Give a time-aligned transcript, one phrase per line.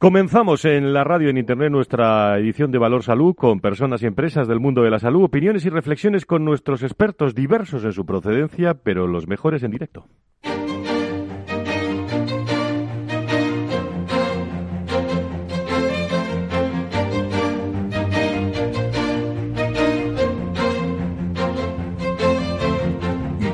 [0.00, 4.48] Comenzamos en la radio en Internet nuestra edición de Valor Salud con personas y empresas
[4.48, 8.72] del mundo de la salud, opiniones y reflexiones con nuestros expertos diversos en su procedencia,
[8.72, 10.06] pero los mejores en directo.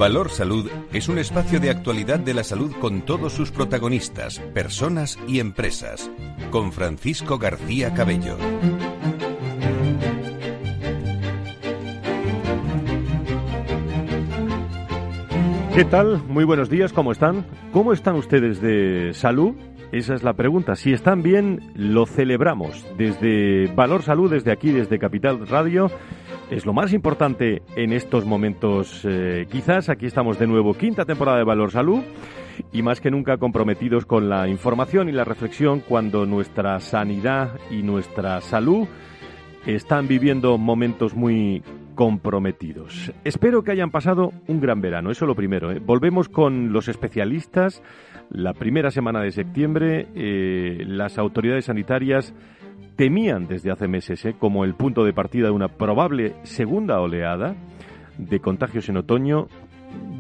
[0.06, 5.18] Valor Salud es un espacio de actualidad de la salud con todos sus protagonistas, personas
[5.26, 6.08] y empresas.
[6.52, 8.36] Con Francisco García Cabello.
[15.74, 16.22] ¿Qué tal?
[16.28, 17.44] Muy buenos días, ¿cómo están?
[17.72, 19.56] ¿Cómo están ustedes de salud?
[19.90, 20.76] Esa es la pregunta.
[20.76, 22.86] Si están bien, lo celebramos.
[22.96, 25.90] Desde Valor Salud, desde aquí, desde Capital Radio
[26.50, 29.04] es lo más importante en estos momentos.
[29.04, 32.02] Eh, quizás aquí estamos de nuevo, quinta temporada de Valor Salud
[32.72, 37.82] y más que nunca comprometidos con la información y la reflexión cuando nuestra sanidad y
[37.82, 38.86] nuestra salud
[39.66, 41.62] están viviendo momentos muy
[41.96, 43.12] comprometidos.
[43.24, 45.72] Espero que hayan pasado un gran verano, eso lo primero.
[45.72, 45.80] ¿eh?
[45.84, 47.82] Volvemos con los especialistas.
[48.30, 52.34] La primera semana de septiembre, eh, las autoridades sanitarias
[52.96, 54.34] temían desde hace meses ¿eh?
[54.38, 57.54] como el punto de partida de una probable segunda oleada
[58.18, 59.48] de contagios en otoño.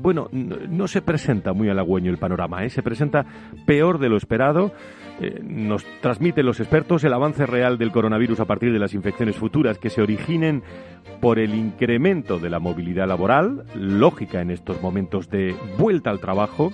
[0.00, 2.70] Bueno, no, se presenta muy halagüeño el panorama, ¿eh?
[2.70, 3.26] se presenta
[3.66, 4.72] peor de lo esperado.
[5.20, 9.36] Eh, nos transmiten los expertos el avance real del coronavirus a partir de las infecciones
[9.36, 10.62] futuras que se originen
[11.20, 16.70] por el incremento de la movilidad laboral, lógica en estos momentos de vuelta al trabajo,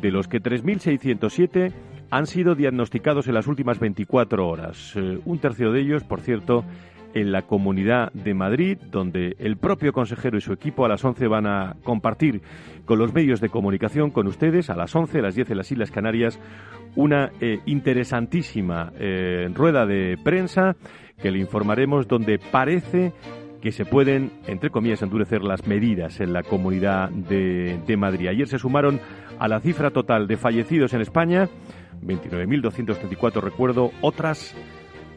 [0.00, 1.72] de los que 3.607
[2.10, 4.94] han sido diagnosticados en las últimas 24 horas.
[4.96, 6.64] Eh, un tercio de ellos, por cierto,
[7.14, 11.26] en la Comunidad de Madrid, donde el propio consejero y su equipo a las 11
[11.28, 12.42] van a compartir
[12.84, 15.70] con los medios de comunicación, con ustedes, a las 11, a las 10 en las
[15.70, 16.40] Islas Canarias,
[16.96, 20.76] una eh, interesantísima eh, rueda de prensa
[21.20, 23.12] que le informaremos donde parece
[23.60, 28.28] que se pueden, entre comillas, endurecer las medidas en la Comunidad de, de Madrid.
[28.28, 29.00] Ayer se sumaron
[29.38, 31.48] a la cifra total de fallecidos en España,
[32.02, 34.56] 29.234, recuerdo, otras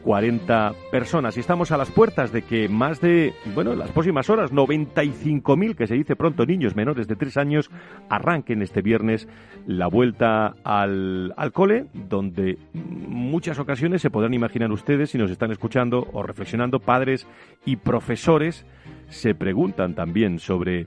[0.04, 1.36] 40 personas.
[1.36, 5.74] Y estamos a las puertas de que más de, bueno, en las próximas horas, 95.000,
[5.74, 7.70] que se dice pronto, niños menores de 3 años,
[8.08, 9.26] arranquen este viernes
[9.66, 15.50] la vuelta al, al cole, donde muchas ocasiones se podrán imaginar ustedes, si nos están
[15.50, 17.26] escuchando o reflexionando, padres
[17.64, 18.66] y profesores
[19.08, 20.86] se preguntan también sobre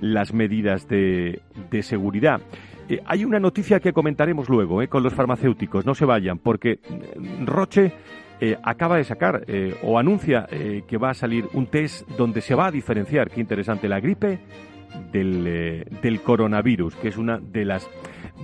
[0.00, 1.40] las medidas de,
[1.70, 2.40] de seguridad.
[2.88, 6.80] Eh, hay una noticia que comentaremos luego eh, con los farmacéuticos, no se vayan, porque
[7.44, 7.92] Roche
[8.40, 12.40] eh, acaba de sacar eh, o anuncia eh, que va a salir un test donde
[12.40, 14.38] se va a diferenciar, qué interesante, la gripe
[15.12, 17.90] del, coronavirus, que es una de las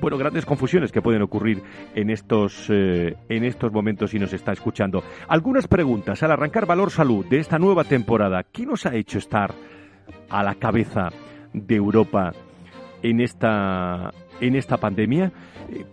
[0.00, 1.62] bueno, grandes confusiones que pueden ocurrir
[1.94, 5.03] en estos, en estos momentos y nos está escuchando.
[5.28, 8.43] Algunas preguntas al arrancar Valor Salud de esta nueva temporada.
[8.43, 9.55] ¿Qué nos ha hecho estar
[10.28, 11.11] a la cabeza
[11.53, 12.32] de Europa
[13.03, 14.12] en esta,
[14.47, 15.32] en esta pandemia?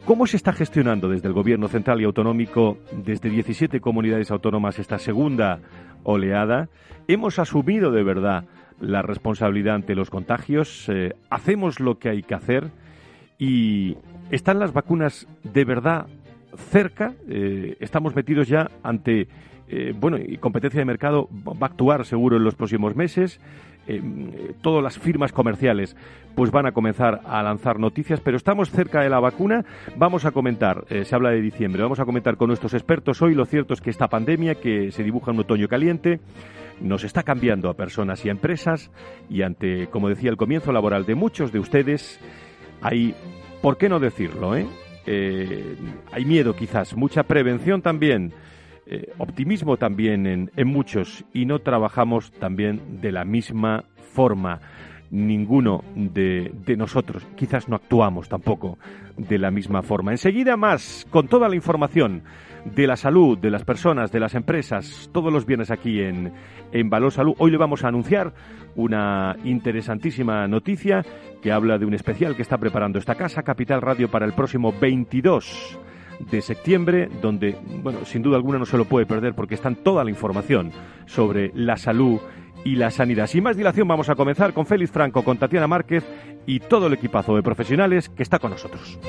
[0.06, 5.00] ¿Cómo se está gestionando desde el Gobierno central y autonómico, desde 17 comunidades autónomas, esta
[5.00, 5.60] segunda
[6.04, 6.70] oleada?
[7.08, 8.46] ¿Hemos asumido de verdad
[8.80, 10.90] la responsabilidad ante los contagios?
[10.90, 12.70] Eh, ¿Hacemos lo que hay que hacer?
[13.40, 13.96] ¿Y
[14.30, 16.08] están las vacunas de verdad
[16.72, 17.14] cerca?
[17.30, 19.28] Eh, ¿Estamos metidos ya ante,
[19.70, 23.40] eh, bueno, y competencia de mercado va a actuar seguro en los próximos meses?
[23.88, 25.96] Eh, todas las firmas comerciales
[26.36, 29.66] pues van a comenzar a lanzar noticias, pero estamos cerca de la vacuna.
[29.98, 33.34] Vamos a comentar, eh, se habla de diciembre, vamos a comentar con nuestros expertos hoy.
[33.34, 36.20] Lo cierto es que esta pandemia, que se dibuja un otoño caliente,
[36.80, 38.92] nos está cambiando a personas y a empresas
[39.30, 42.20] y ante, como decía, el comienzo laboral de muchos de ustedes,
[42.82, 43.14] hay,
[43.62, 44.56] ¿por qué no decirlo?
[44.56, 44.68] Eh?
[46.12, 48.34] hay miedo quizás, mucha prevención también.
[48.94, 54.60] Eh, optimismo también en, en muchos y no trabajamos también de la misma forma
[55.12, 57.26] ninguno de, de, nosotros.
[57.38, 58.78] Quizás no actuamos tampoco
[59.16, 60.12] de la misma forma.
[60.12, 62.24] Enseguida más, con toda la información
[62.66, 66.34] de la salud, de las personas, de las empresas, todos los viernes aquí en,
[66.74, 67.36] en Valor Salud.
[67.38, 68.34] Hoy le vamos a anunciar
[68.76, 71.06] una interesantísima noticia
[71.42, 74.74] que habla de un especial que está preparando esta casa, Capital Radio, para el próximo
[74.82, 75.80] 22
[76.30, 80.04] de septiembre, donde, bueno, sin duda alguna no se lo puede perder porque está toda
[80.04, 80.72] la información
[81.06, 82.20] sobre la salud
[82.64, 83.28] y la sanidad.
[83.28, 86.04] Sin más dilación, vamos a comenzar con Félix Franco, con Tatiana Márquez
[86.46, 89.00] y todo el equipazo de profesionales que está con nosotros.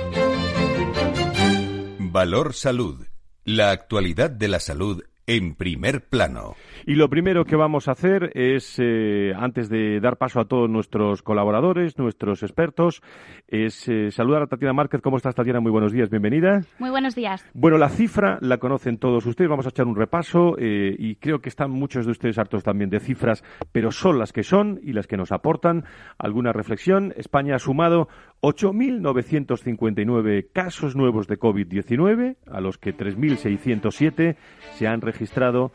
[1.99, 3.07] Valor Salud.
[3.45, 6.55] La actualidad de la salud en primer plano.
[6.85, 10.69] Y lo primero que vamos a hacer es, eh, antes de dar paso a todos
[10.69, 13.03] nuestros colaboradores, nuestros expertos,
[13.47, 15.01] es eh, saludar a Tatiana Márquez.
[15.01, 15.61] ¿Cómo estás, Tatiana?
[15.61, 16.63] Muy buenos días, bienvenida.
[16.79, 17.45] Muy buenos días.
[17.55, 19.49] Bueno, la cifra la conocen todos ustedes.
[19.49, 22.91] Vamos a echar un repaso eh, y creo que están muchos de ustedes hartos también
[22.91, 25.85] de cifras, pero son las que son y las que nos aportan
[26.19, 27.15] alguna reflexión.
[27.17, 28.09] España ha sumado
[28.43, 34.35] 8.959 casos nuevos de COVID-19, a los que 3.607
[34.75, 35.71] se han registrado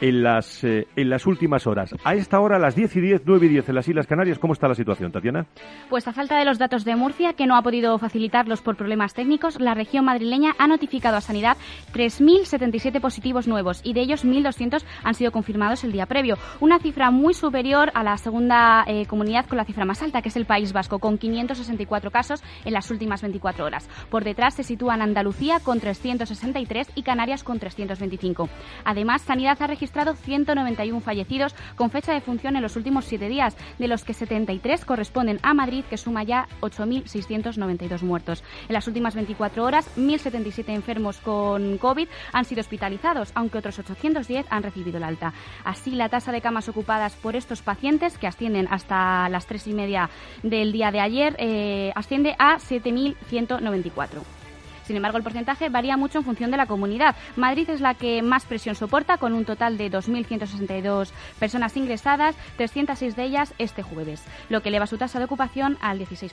[0.00, 1.94] en las, eh, en las últimas horas.
[2.04, 4.38] A esta hora, a las 10 y 10, 9 y 10 en las Islas Canarias,
[4.38, 5.46] ¿cómo está la situación, Tatiana?
[5.88, 9.14] Pues a falta de los datos de Murcia, que no ha podido facilitarlos por problemas
[9.14, 11.56] técnicos, la región madrileña ha notificado a Sanidad
[11.92, 16.36] 3.077 positivos nuevos y de ellos 1.200 han sido confirmados el día previo.
[16.60, 20.28] Una cifra muy superior a la segunda eh, comunidad con la cifra más alta, que
[20.28, 23.88] es el País Vasco, con 564 casos en las últimas 24 horas.
[24.10, 28.48] Por detrás se sitúan Andalucía con 363 y Canarias con 325.
[28.84, 33.56] Además, Sanidad ha registrado 191 fallecidos con fecha de función en los últimos siete días,
[33.78, 38.42] de los que 73 corresponden a Madrid, que suma ya 8.692 muertos.
[38.68, 44.46] En las últimas 24 horas, 1.077 enfermos con COVID han sido hospitalizados, aunque otros 810
[44.50, 45.32] han recibido el alta.
[45.64, 49.74] Así, la tasa de camas ocupadas por estos pacientes, que ascienden hasta las tres y
[49.74, 50.10] media
[50.42, 54.41] del día de ayer, eh, asciende a 7.194.
[54.84, 57.16] Sin embargo, el porcentaje varía mucho en función de la comunidad.
[57.36, 63.16] Madrid es la que más presión soporta, con un total de 2.162 personas ingresadas, 306
[63.16, 66.32] de ellas este jueves, lo que eleva su tasa de ocupación al 16%.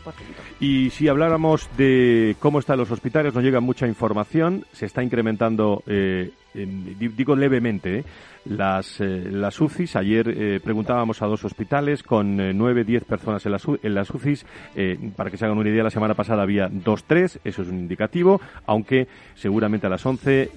[0.59, 5.83] Y si habláramos de cómo están los hospitales, nos llega mucha información, se está incrementando,
[5.87, 8.03] eh, digo levemente, ¿eh?
[8.45, 9.95] las, eh, las UCIs.
[9.95, 14.09] Ayer eh, preguntábamos a dos hospitales con eh, nueve, diez personas en las, en las
[14.09, 14.45] UCIs.
[15.15, 17.39] para que se hagan una idea, la semana pasada había dos, tres.
[17.43, 20.49] Eso es un indicativo, aunque seguramente a las once,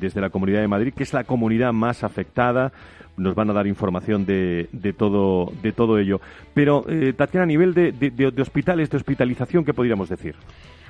[0.00, 2.72] desde la Comunidad de Madrid, que es la comunidad más afectada,
[3.18, 6.20] nos van a dar información de, de, todo, de todo ello.
[6.54, 6.84] Pero,
[7.16, 10.34] Tatiana, a nivel de, de, de hospitales, de hospitalización, ¿qué podríamos decir?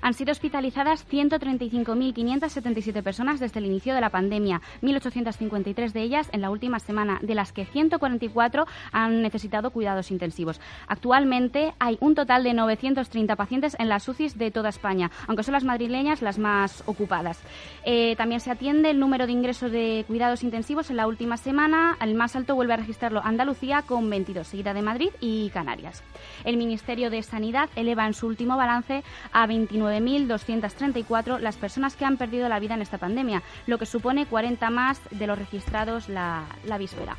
[0.00, 6.40] Han sido hospitalizadas 135.577 personas desde el inicio de la pandemia, 1.853 de ellas en
[6.40, 10.60] la última semana, de las que 144 han necesitado cuidados intensivos.
[10.86, 15.52] Actualmente hay un total de 930 pacientes en las UCIs de toda España, aunque son
[15.52, 17.42] las madrileñas las más ocupadas.
[17.84, 21.96] Eh, también se atiende el número de ingresos de cuidados intensivos en la última semana.
[22.00, 26.02] El más alto vuelve a registrarlo Andalucía con 22, seguida de Madrid y Canarias.
[26.44, 32.04] El Ministerio de Sanidad eleva en su último balance a 29 9.234 las personas que
[32.04, 36.08] han perdido la vida en esta pandemia, lo que supone 40 más de los registrados
[36.08, 37.16] la, la víspera.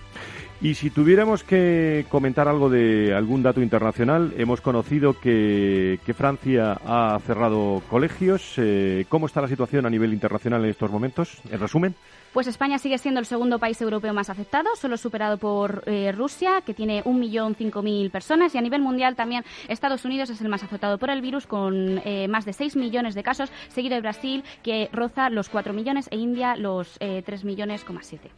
[0.61, 6.77] Y si tuviéramos que comentar algo de algún dato internacional, hemos conocido que, que Francia
[6.85, 8.55] ha cerrado colegios.
[8.57, 11.37] Eh, ¿Cómo está la situación a nivel internacional en estos momentos?
[11.49, 11.95] En resumen.
[12.33, 16.61] Pues España sigue siendo el segundo país europeo más afectado, solo superado por eh, Rusia,
[16.63, 20.99] que tiene 1.005.000 personas, y a nivel mundial también Estados Unidos es el más afectado
[20.99, 24.89] por el virus, con eh, más de 6 millones de casos, seguido de Brasil, que
[24.93, 28.29] roza los 4 millones, e India los eh, 3 millones, 7.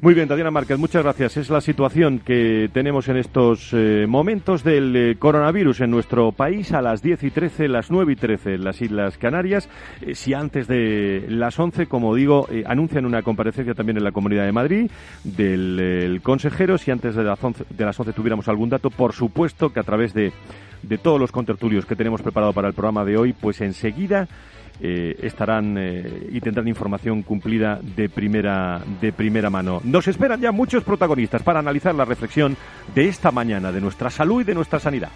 [0.00, 1.36] Muy bien, Tatiana Márquez, muchas gracias.
[1.36, 6.80] Es la situación que tenemos en estos eh, momentos del coronavirus en nuestro país a
[6.80, 9.68] las 10 y 13, las 9 y 13 en las Islas Canarias.
[10.12, 14.52] si antes de las 11, como digo, anuncian una comparecencia también en la Comunidad de
[14.52, 14.90] Madrid
[15.24, 16.78] del consejero.
[16.78, 19.84] Si antes de las, 11, de las 11 tuviéramos algún dato, por supuesto que a
[19.84, 20.32] través de,
[20.82, 24.28] de todos los contertulios que tenemos preparado para el programa de hoy, pues enseguida
[24.80, 29.80] eh, estarán eh, y tendrán información cumplida de primera, de primera mano.
[29.84, 32.56] Nos esperan ya muchos protagonistas para analizar la reflexión
[32.94, 35.10] de esta mañana, de nuestra salud y de nuestra sanidad.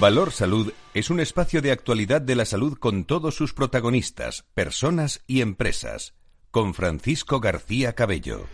[0.00, 5.22] Valor Salud es un espacio de actualidad de la salud con todos sus protagonistas, personas
[5.26, 6.14] y empresas.
[6.50, 8.46] Con Francisco García Cabello.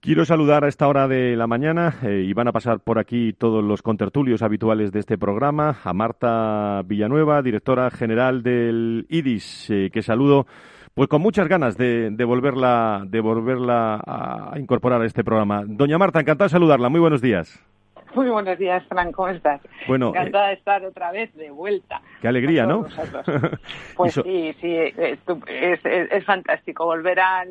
[0.00, 3.32] Quiero saludar a esta hora de la mañana eh, y van a pasar por aquí
[3.32, 5.78] todos los contertulios habituales de este programa.
[5.84, 10.46] A Marta Villanueva, directora general del IDIS, eh, que saludo
[10.94, 15.62] pues con muchas ganas de, de, volverla, de volverla a incorporar a este programa.
[15.66, 16.88] Doña Marta, encantado de saludarla.
[16.88, 17.62] Muy buenos días.
[18.14, 19.60] Muy buenos días, Fran, ¿cómo estás?
[19.86, 22.02] Bueno, Encantada de estar otra vez de vuelta.
[22.20, 22.86] Qué alegría, ¿no?
[23.96, 26.86] Pues sí, sí, es, fantástico.
[26.86, 27.48] Volver al,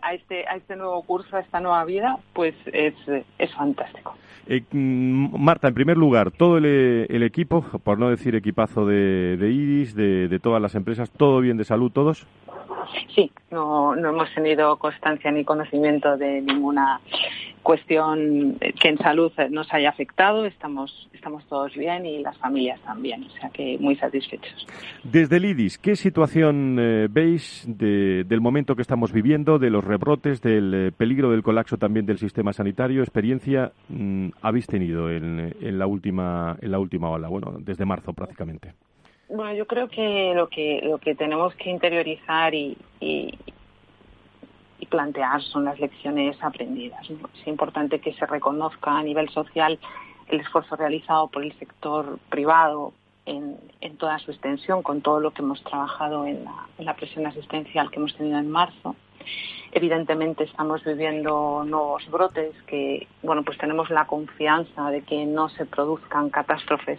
[0.00, 2.94] a, este, a este nuevo curso, a esta nueva vida, pues es,
[3.38, 4.14] es fantástico.
[4.46, 9.50] Eh, mm, Marta, en primer lugar, todo el, equipo, por no decir equipazo de, de
[9.50, 12.26] IRIS, de, de todas las empresas, ¿todo bien de salud todos?
[13.14, 17.00] Sí, no, no hemos tenido constancia ni conocimiento de ninguna
[17.62, 20.46] cuestión que en salud nos haya afectado.
[20.46, 24.66] Estamos, estamos todos bien y las familias también, o sea que muy satisfechos.
[25.04, 30.40] Desde el IDIS, ¿qué situación eh, veis del momento que estamos viviendo, de los rebrotes,
[30.40, 33.02] del eh, peligro del colapso también del sistema sanitario?
[33.02, 37.28] ¿Experiencia mm, habéis tenido en, en, la última, en la última ola?
[37.28, 38.72] Bueno, desde marzo prácticamente.
[39.32, 43.38] Bueno, yo creo que lo que lo que tenemos que interiorizar y, y,
[44.88, 47.08] plantear son las lecciones aprendidas.
[47.08, 49.78] Es importante que se reconozca a nivel social
[50.26, 52.92] el esfuerzo realizado por el sector privado
[53.24, 56.96] en, en toda su extensión, con todo lo que hemos trabajado en la, en la
[56.96, 58.96] presión asistencial que hemos tenido en marzo.
[59.70, 65.66] Evidentemente estamos viviendo nuevos brotes que, bueno, pues tenemos la confianza de que no se
[65.66, 66.98] produzcan catástrofes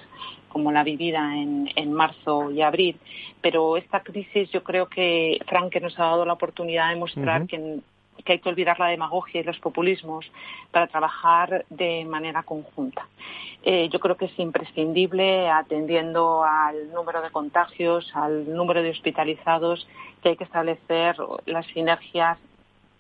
[0.52, 2.98] como la vivida en, en marzo y abril.
[3.42, 7.80] Pero esta crisis yo creo que, Frank, nos ha dado la oportunidad de mostrar que,
[8.24, 10.32] que hay que olvidar la demagogia y los populismos
[10.72, 13.08] para trabajar de manera conjunta.
[13.64, 19.88] Eh, yo creo que es imprescindible, atendiendo al número de contagios, al número de hospitalizados,
[20.22, 21.16] que hay que establecer
[21.46, 22.38] las sinergias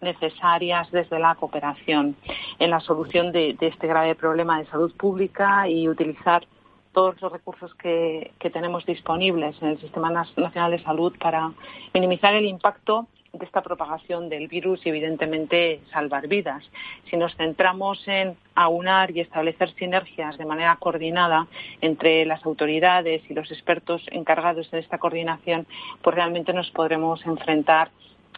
[0.02, 2.16] necesarias desde la cooperación
[2.58, 6.46] en la solución de, de este grave problema de salud pública y utilizar
[6.94, 11.52] todos los recursos que, tenemos disponibles en el Sistema Nacional de Salud para
[11.94, 16.64] minimizar el impacto de esta propagación del virus y, evidentemente, salvar vidas.
[17.10, 21.48] Si nos centramos en aunar y establecer sinergias de manera coordinada
[21.80, 25.66] entre las autoridades y los expertos encargados de esta coordinación,
[26.02, 27.90] pues realmente nos podremos enfrentar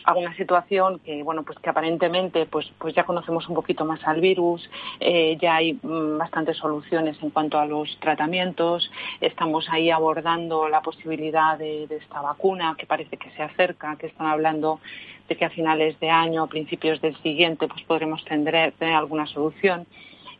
[0.05, 4.05] a una situación que bueno pues que aparentemente pues pues ya conocemos un poquito más
[4.05, 4.69] al virus
[4.99, 10.81] eh, ya hay mm, bastantes soluciones en cuanto a los tratamientos estamos ahí abordando la
[10.81, 14.79] posibilidad de, esta vacuna que parece que se acerca que están hablando
[15.27, 19.25] de que a finales de año o principios del siguiente pues podremos tener, tener alguna
[19.27, 19.85] solución.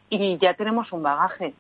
[0.10, 1.54] Y ya tenemos un bagaje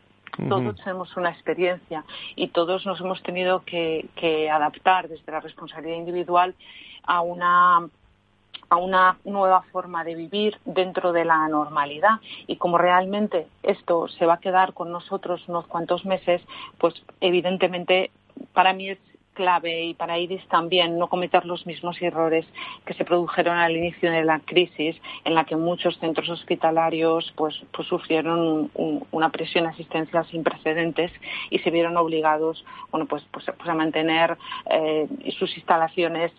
[0.49, 2.03] todos tenemos una experiencia
[2.35, 4.09] y todos nos hemos tenido que,
[4.51, 6.55] adaptar desde la responsabilidad individual
[7.03, 7.87] a una
[8.69, 12.21] a una nueva forma de vivir dentro de la normalidad.
[12.47, 16.41] Y como realmente esto se va a quedar con nosotros unos cuantos meses,
[16.79, 18.09] pues evidentemente
[18.53, 18.99] para mí es
[19.33, 22.45] clave y para Iris también no cometer los mismos errores
[22.85, 27.61] que se produjeron al inicio de la crisis en la que muchos centros hospitalarios pues,
[27.71, 28.71] pues sufrieron
[29.11, 31.11] una presión asistencial sin precedentes
[31.49, 34.37] y se vieron obligados bueno pues, pues, pues a mantener
[34.69, 36.31] eh, sus instalaciones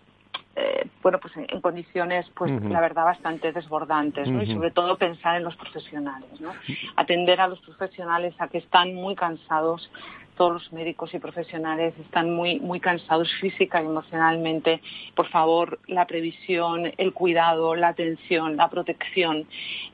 [0.57, 4.41] eh, bueno, pues en, condiciones, pues la verdad, bastante desbordantes, ¿no?
[4.41, 6.53] Y sobre todo pensar en los profesionales, ¿no?
[6.95, 9.91] Atender a los profesionales a que están muy cansados,
[10.35, 14.81] todos los médicos y profesionales están muy, muy cansados física y emocionalmente.
[15.15, 19.47] Por favor, la previsión, el cuidado, la atención, la protección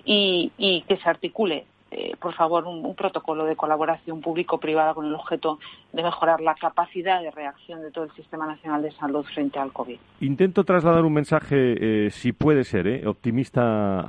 [0.05, 5.13] y, y que se articule eh, por favor, un, protocolo de colaboración público-privada con el
[5.13, 5.59] objeto
[5.91, 9.73] de mejorar la capacidad de reacción de todo el Sistema Nacional de Salud frente al
[9.73, 9.97] COVID.
[10.21, 14.05] Intento trasladar un mensaje, eh, si puede ser, eh, optimista,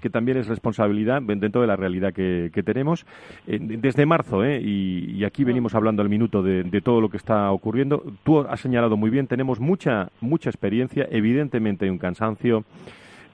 [0.00, 3.04] que también es responsabilidad dentro de la realidad que, tenemos.
[3.46, 7.50] desde marzo, y, y, aquí venimos hablando al minuto de, de, todo lo que está
[7.50, 12.64] ocurriendo, tú has señalado muy bien, tenemos mucha, mucha experiencia, evidentemente hay un cansancio.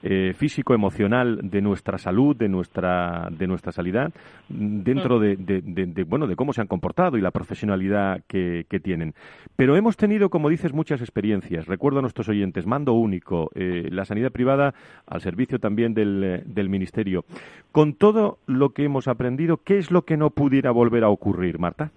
[0.01, 4.09] Eh, físico, emocional de nuestra salud, de nuestra, de nuestra salida,
[4.47, 5.21] dentro mm.
[5.21, 9.13] de, bueno, de cómo se han comportado y la profesionalidad que, tienen.
[9.57, 11.67] Pero hemos tenido, como dices, muchas experiencias.
[11.67, 14.73] Recuerdo a nuestros oyentes, mando único, eh, la sanidad privada
[15.05, 17.25] al servicio también del, del Ministerio.
[17.73, 21.59] Con todo lo que hemos aprendido, ¿qué es lo que no pudiera volver a ocurrir,
[21.59, 21.91] Marta?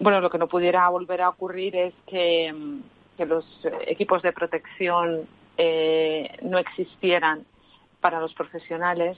[0.00, 2.54] Bueno, lo que no pudiera volver a ocurrir es que,
[3.16, 3.44] que los
[3.86, 5.22] equipos de protección
[5.58, 7.44] eh, no existieran
[8.00, 9.16] para los profesionales,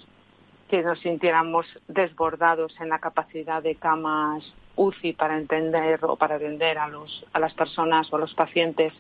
[0.69, 4.45] que nos sintiéramos desbordados en la capacidad de camas
[4.77, 8.93] UCI para entender o para atender a, los, a las personas o a los pacientes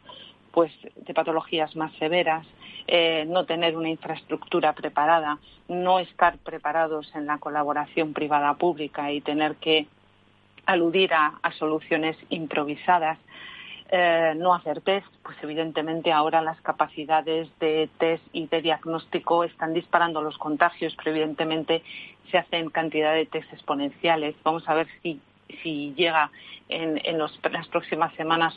[0.50, 2.46] pues de patologías más severas,
[2.86, 9.20] eh, no tener una infraestructura preparada, no estar preparados en la colaboración privada pública y
[9.20, 9.86] tener que
[10.64, 13.18] aludir a soluciones improvisadas
[13.90, 19.74] eh, no hacer test, pues evidentemente ahora las capacidades de test y de diagnóstico están
[19.74, 21.82] disparando los contagios, pero evidentemente
[22.30, 24.36] se hacen cantidad de test exponenciales.
[24.42, 25.20] Vamos a ver si,
[25.62, 26.30] si llega
[26.68, 28.54] en, en las próximas semanas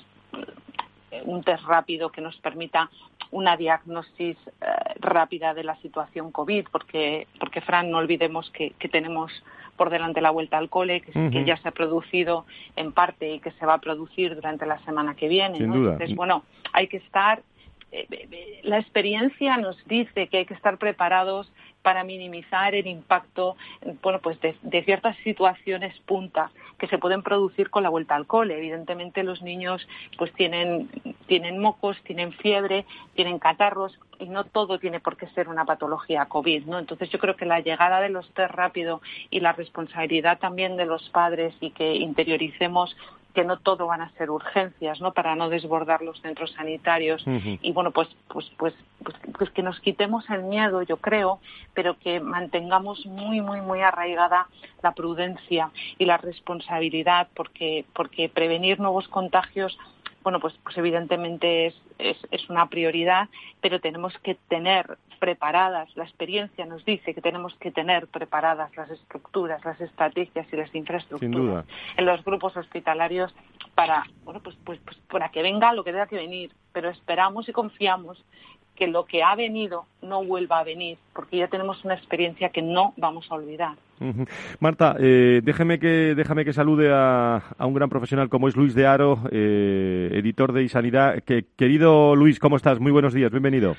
[1.25, 2.89] un test rápido que nos permita
[3.31, 4.65] una diagnosis eh,
[4.99, 9.31] rápida de la situación COVID, porque, porque Fran, no olvidemos que, tenemos
[9.81, 12.45] por delante la vuelta al cole, que, ya se ha producido
[12.75, 15.57] en parte y que se va a producir durante la semana que viene.
[15.57, 17.41] Entonces, bueno, hay que estar
[17.91, 23.55] eh, eh, la experiencia nos dice que hay que estar preparados para minimizar el impacto
[24.01, 28.57] bueno, pues de, ciertas situaciones punta que se pueden producir con la vuelta al cole.
[28.57, 30.89] Evidentemente los niños pues tienen,
[31.27, 32.85] tienen mocos, tienen fiebre,
[33.15, 36.79] tienen catarros y no todo tiene por qué ser una patología COVID, ¿no?
[36.79, 40.85] Entonces yo creo que la llegada de los test rápido y la responsabilidad también de
[40.85, 42.95] los padres y que interioricemos
[43.33, 45.13] que no todo van a ser urgencias, ¿no?
[45.13, 47.23] Para no desbordar los centros sanitarios
[47.61, 48.73] y bueno, pues, pues, pues,
[49.03, 51.39] pues, pues, que nos quitemos el miedo, yo creo,
[51.73, 54.47] pero que mantengamos muy, muy, muy arraigada
[54.83, 59.77] la prudencia y la responsabilidad, porque, porque prevenir nuevos contagios
[60.23, 63.27] bueno, pues, pues evidentemente es, es, es, una prioridad,
[63.59, 68.89] pero tenemos que tener preparadas, la experiencia nos dice que tenemos que tener preparadas las
[68.89, 71.63] estructuras, las estrategias y las infraestructuras
[71.95, 73.31] en los grupos hospitalarios
[73.75, 77.47] para, bueno, pues, pues, pues para que venga lo que tenga que venir, pero esperamos
[77.47, 78.25] y confiamos
[78.75, 82.63] que lo que ha venido no vuelva a venir, porque ya tenemos una experiencia que
[82.63, 83.75] no vamos a olvidar.
[84.59, 88.87] Marta, eh, déjeme que, déjame que salude a, un gran profesional como es Luis de
[88.87, 91.21] Aro, eh, editor de Isanidad.
[91.21, 92.79] Que, querido Luis, ¿cómo estás?
[92.79, 93.75] Muy buenos días, bienvenido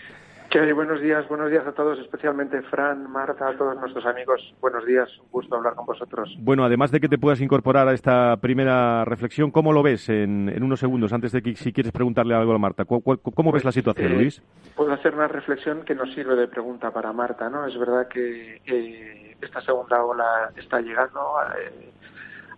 [0.75, 4.55] buenos días, buenos días a todos, especialmente Fran, Marta, a todos nuestros amigos.
[4.61, 6.37] Buenos días, un gusto hablar con vosotros.
[6.41, 10.63] Bueno, además de que te puedas incorporar a esta primera reflexión, ¿cómo lo ves en,
[10.63, 12.85] unos segundos, antes de que si quieres preguntarle algo a Marta?
[12.85, 14.43] ¿Cómo, ves la situación, eh, Luis?
[14.77, 17.67] Puedo hacer una reflexión que nos sirve de pregunta para Marta, ¿no?
[17.67, 21.91] Es verdad que eh, esta segunda ola está llegando, eh,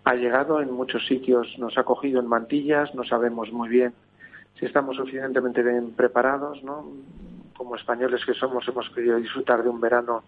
[0.03, 3.93] ha llegado en muchos sitios, nos ha cogido en mantillas, no sabemos muy bien
[4.59, 6.85] si estamos suficientemente bien preparados, ¿no?
[7.57, 10.23] Como españoles que somos, hemos querido disfrutar de un verano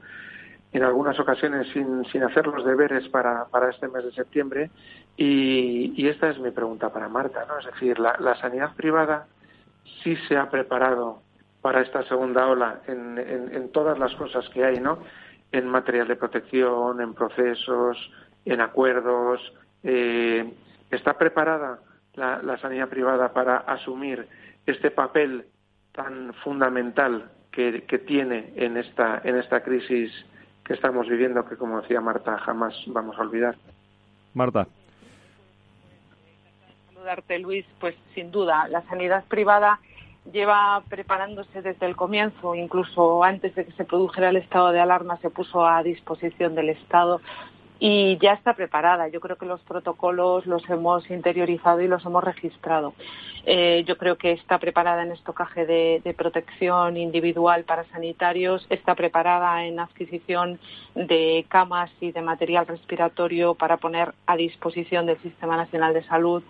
[0.74, 4.70] en algunas ocasiones sin, sin hacer los deberes para, para este mes de septiembre.
[5.16, 7.58] Y, y, esta es mi pregunta para Marta, ¿no?
[7.60, 9.28] Es decir, la, sanidad privada
[10.04, 11.22] sí se ha preparado
[11.62, 15.00] para esta segunda ola en, en, todas las cosas que hay, ¿no?
[15.52, 17.98] En material de protección, en procesos,
[18.46, 19.42] en acuerdos.
[19.84, 20.54] Eh,
[20.92, 21.80] ¿Está preparada
[22.16, 24.28] la sanidad privada para asumir
[24.66, 25.46] este papel
[25.98, 30.12] tan fundamental que, tiene en esta, en esta crisis
[30.64, 33.56] que estamos viviendo, que como decía Marta, jamás vamos a olvidar.
[34.36, 34.68] Marta.
[36.94, 37.66] Saludarte, Luis.
[37.80, 39.80] Pues sin duda, la sanidad privada
[40.32, 45.18] lleva preparándose desde el comienzo, incluso antes de que se produjera el estado de alarma,
[45.18, 47.22] se puso a disposición del Estado
[47.80, 49.08] y ya está preparada.
[49.08, 52.94] Yo creo que los protocolos los hemos interiorizado y los hemos registrado.
[53.46, 59.66] Eh, yo creo que está preparada en estocaje de, protección individual para sanitarios, está preparada
[59.66, 60.60] en adquisición
[60.96, 66.44] de camas y de material respiratorio para poner a disposición del Sistema Nacional de Salud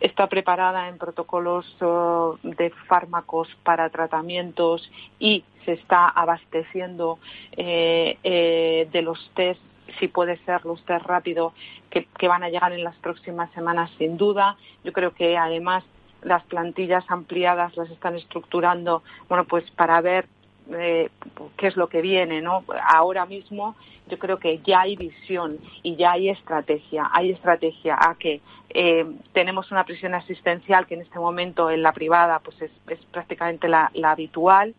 [0.00, 7.18] está preparada en protocolos oh, de fármacos para tratamientos y se está abasteciendo
[7.56, 9.60] eh, eh, de los test
[9.98, 11.52] si puede ser los rápido
[11.90, 14.56] que, van a llegar en las próximas semanas sin duda.
[14.82, 15.84] Yo creo que además
[16.22, 20.26] las plantillas ampliadas las están estructurando, bueno, pues para ver
[20.70, 21.10] eh,
[21.56, 22.64] qué es lo que viene, ¿no?
[22.88, 23.76] Ahora mismo
[24.06, 27.10] yo creo que ya hay visión y ya hay estrategia.
[27.12, 31.92] Hay estrategia a que eh, tenemos una prisión asistencial que en este momento en la
[31.92, 32.70] privada pues es,
[33.10, 34.74] prácticamente la habitual.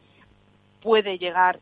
[0.82, 1.60] Puede llegar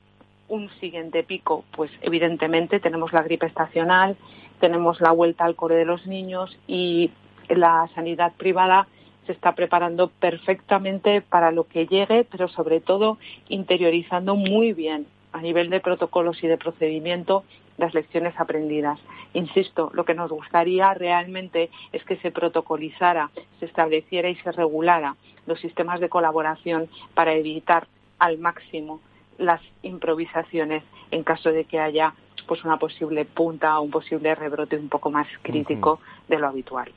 [0.53, 4.15] un siguiente pico, pues evidentemente tenemos la gripe estacional,
[4.59, 7.09] tenemos la vuelta al core de los niños y
[7.49, 8.87] la sanidad privada
[9.25, 13.17] se está preparando perfectamente para lo que llegue, pero sobre todo
[13.49, 17.43] interiorizando muy bien a nivel de protocolos y de procedimiento
[17.77, 18.99] las lecciones aprendidas.
[19.33, 25.15] Insisto, lo que nos gustaría realmente es que se protocolizara, se estableciera y se regulara
[25.47, 27.87] los sistemas de colaboración para evitar
[28.19, 28.99] al máximo
[29.37, 32.13] las improvisaciones en caso de que haya
[32.47, 36.91] pues una posible punta o un posible rebrote un poco más crítico de lo habitual.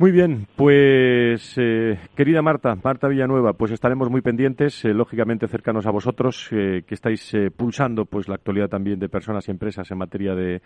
[0.00, 5.84] Muy bien, pues eh, querida Marta, Marta Villanueva, pues estaremos muy pendientes, eh, lógicamente cercanos
[5.84, 9.98] a vosotros, eh, que estáis pulsando pues la actualidad también de personas y empresas en
[9.98, 10.62] materia de,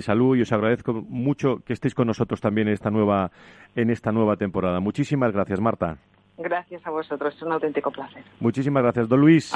[0.00, 3.30] salud y os agradezco mucho que estéis con nosotros también en esta nueva
[3.76, 4.80] en esta nueva temporada.
[4.80, 5.98] Muchísimas gracias, Marta.
[6.38, 8.22] Gracias a vosotros, es un auténtico placer.
[8.40, 9.08] Muchísimas gracias.
[9.08, 9.52] Don Luis,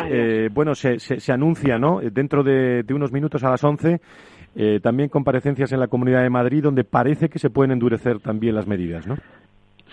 [0.52, 2.00] bueno, se, se, anuncia, ¿no?
[2.00, 4.00] Dentro de, de unos minutos a las 11
[4.58, 8.54] eh, también comparecencias en la Comunidad de Madrid donde parece que se pueden endurecer también
[8.54, 9.16] las medidas, ¿no?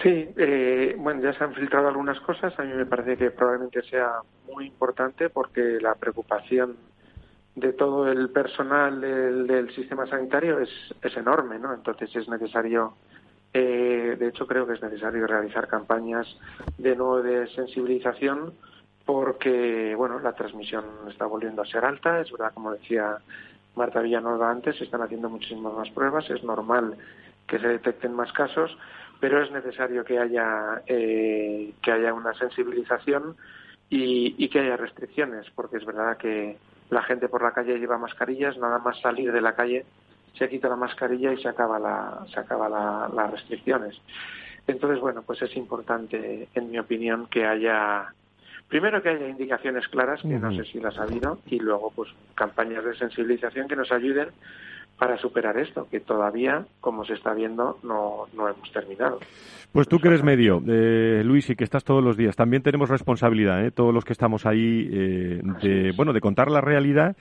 [0.01, 2.57] Sí, eh, bueno, ya se han filtrado algunas cosas.
[2.57, 6.77] A mí me parece que probablemente sea muy importante porque la preocupación
[7.55, 10.69] de todo el personal del, sistema sanitario es,
[11.01, 11.73] es, enorme, ¿no?
[11.73, 12.93] Entonces es necesario,
[13.53, 16.27] eh, de hecho creo que es necesario realizar campañas
[16.77, 18.53] de nuevo de sensibilización
[19.05, 22.21] porque, bueno, la transmisión está volviendo a ser alta.
[22.21, 23.17] Es verdad, como decía
[23.75, 26.95] Marta Villanueva antes, se están haciendo muchísimas más pruebas, es normal
[27.47, 28.77] que se detecten más casos,
[29.19, 33.35] pero es necesario que haya, eh, que haya una sensibilización
[33.89, 36.57] y, que haya restricciones, porque es verdad que
[36.89, 39.85] la gente por la calle lleva mascarillas, nada más salir de la calle
[40.37, 43.99] se quita la mascarilla y se acaba la, se acaba las restricciones.
[44.65, 48.13] Entonces, bueno, pues es importante, en mi opinión, que haya
[48.73, 52.09] Primero que haya indicaciones claras, que no sé si las ha habido, y luego pues
[52.33, 54.29] campañas de sensibilización que nos ayuden
[54.97, 59.19] para superar esto, que todavía, como se está viendo, no, no hemos terminado.
[59.71, 62.89] Pues tú que eres medio, eh, Luis, y que estás todos los días, también tenemos
[62.89, 63.69] responsabilidad, ¿eh?
[63.69, 67.15] todos los que estamos ahí, eh, de, bueno, de contar la realidad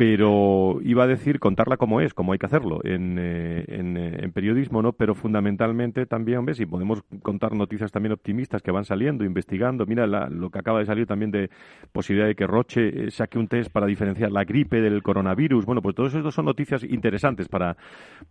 [0.00, 4.32] pero iba a decir contarla como es, como hay que hacerlo en, eh, eh, en,
[4.32, 4.94] periodismo, ¿no?
[4.94, 9.84] Pero fundamentalmente también, hombre, si podemos contar noticias también optimistas que van saliendo, investigando.
[9.84, 11.50] Mira lo que acaba de salir también de
[11.92, 15.66] posibilidad de que Roche eh, saque un test para diferenciar la gripe del coronavirus.
[15.66, 17.76] Bueno, pues todos estos son noticias interesantes para,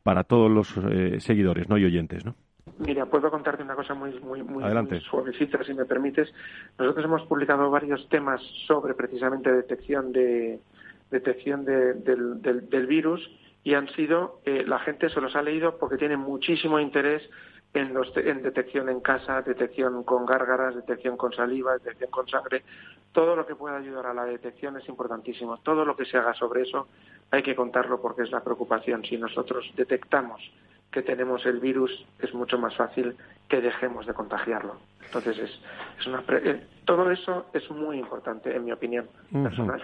[0.01, 0.69] para todos los
[1.23, 1.77] seguidores, ¿no?
[1.77, 2.33] Y oyentes, ¿no?
[2.79, 6.33] Mira, puedo contarte una cosa muy, muy, muy, muy, suavecita, si me permites.
[6.79, 10.59] Nosotros hemos publicado varios temas sobre precisamente detección de
[11.11, 13.29] detección del, virus
[13.63, 17.23] y han sido, eh, la gente se los ha leído porque tiene muchísimo interés
[17.73, 22.63] en, los, en detección en casa, detección con gárgaras, detección con saliva, detección con sangre.
[23.11, 25.57] Todo lo que pueda ayudar a la detección es importantísimo.
[25.57, 26.87] Todo lo que se haga sobre eso
[27.31, 29.03] hay que contarlo porque es la preocupación.
[29.03, 30.41] Si nosotros detectamos
[30.91, 33.15] que tenemos el virus, es mucho más fácil
[33.47, 34.77] que dejemos de contagiarlo.
[35.05, 35.59] Entonces, es,
[35.99, 39.83] es una eh, todo eso es muy importante, en mi opinión personal.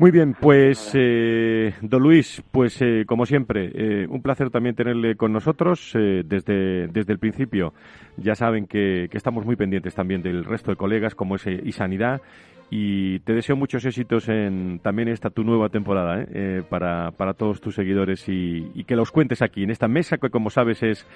[0.00, 5.16] Muy bien, pues eh, don Luis, pues eh, como siempre, eh, un placer también tenerle
[5.16, 7.74] con nosotros desde, desde el principio.
[8.16, 11.72] Ya saben que, que, estamos muy pendientes también del resto de colegas como es y
[11.72, 12.22] Sanidad
[12.70, 16.24] y te deseo muchos éxitos en también esta tu nueva temporada
[16.68, 20.30] para, para todos tus seguidores y, y que los cuentes aquí en esta mesa que
[20.30, 21.06] como sabes es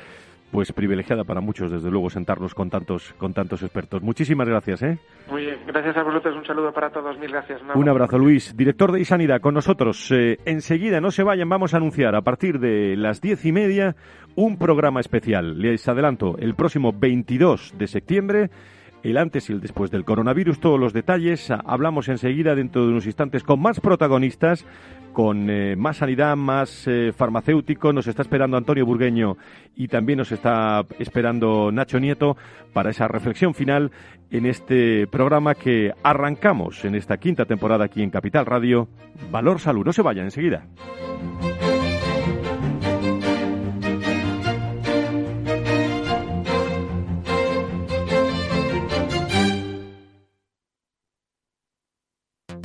[0.53, 4.03] pues privilegiada para muchos, desde luego, sentarnos con tantos, con tantos expertos.
[4.03, 4.83] Muchísimas gracias.
[4.83, 4.99] ¿eh?
[5.31, 7.61] Muy bien, gracias a vosotros, un saludo para todos, mil gracias.
[7.75, 10.13] Un abrazo, Luis, director de iSanidad, con nosotros.
[10.13, 13.97] Eh, enseguida, no se vayan, vamos a anunciar a partir de las diez y media
[14.37, 15.59] un programa especial.
[15.59, 18.51] Les adelanto, el próximo 22 de septiembre
[19.03, 21.51] el antes y el después del coronavirus, todos los detalles.
[21.51, 24.65] Hablamos enseguida dentro de unos instantes con más protagonistas,
[25.13, 27.93] con eh, más sanidad, más eh, farmacéutico.
[27.93, 29.37] Nos está esperando Antonio Burgueño
[29.77, 32.37] y también nos está esperando Nacho Nieto
[32.73, 33.91] para esa reflexión final
[34.31, 38.89] en este programa que arrancamos en esta quinta temporada aquí en Capital Radio.
[39.31, 39.85] Valor Salud.
[39.85, 40.67] No se vayan enseguida.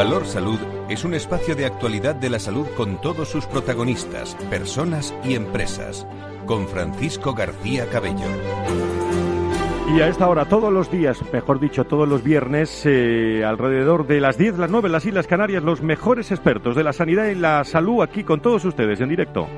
[0.00, 0.58] Valor Salud
[0.88, 6.06] es un espacio de actualidad de la salud con todos sus protagonistas, personas y empresas.
[6.46, 8.24] Con Francisco García Cabello.
[9.94, 14.22] Y a esta hora, todos los días, mejor dicho, todos los viernes, eh, alrededor de
[14.22, 17.62] las 10, las 9, las Islas Canarias, los mejores expertos de la sanidad y la
[17.64, 19.48] salud aquí con todos ustedes en directo.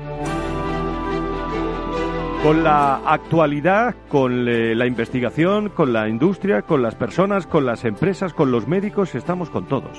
[2.43, 7.85] Con la actualidad, con eh, la investigación, con la industria, con las personas, con las
[7.85, 9.97] empresas, con los médicos, estamos con todos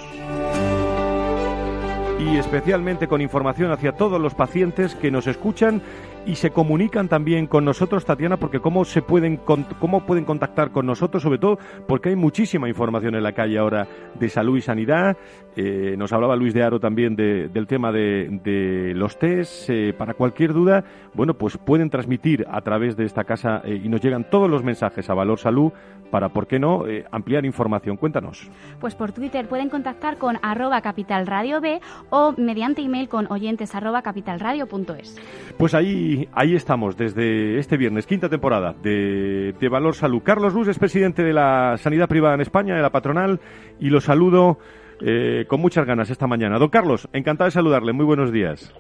[2.25, 5.83] y especialmente con información hacia todos los pacientes que nos escuchan
[6.27, 10.87] y se comunican también con nosotros, Tatiana, porque cómo se pueden cómo pueden contactar con
[10.87, 13.87] nosotros, sobre todo porque hay muchísima información en la calle ahora
[14.19, 15.17] de salud y sanidad.
[15.57, 19.69] Eh, nos hablaba Luis de Aro también del tema de, los test.
[19.69, 23.89] Eh, para cualquier duda, bueno, pues pueden transmitir a través de esta casa eh, y
[23.89, 25.73] nos llegan todos los mensajes a Valor Salud
[26.15, 27.97] para, ¿por qué no?, ampliar información.
[27.97, 28.49] Cuéntanos.
[28.79, 34.01] Pues por Twitter pueden contactar con arroba capitalradio B o mediante email con oyentes arroba
[34.01, 35.21] capitalradio.es.
[35.59, 40.23] Pues ahí, ahí estamos desde este viernes, quinta temporada de, de Valor Salud.
[40.23, 43.41] Carlos Luz es presidente de la Sanidad Privada en España, de la patronal,
[43.81, 44.59] y lo saludo
[45.01, 46.61] eh, con muchas ganas esta mañana.
[46.61, 47.93] Don Carlos, encantado de saludarle.
[47.93, 48.73] Muy buenos días.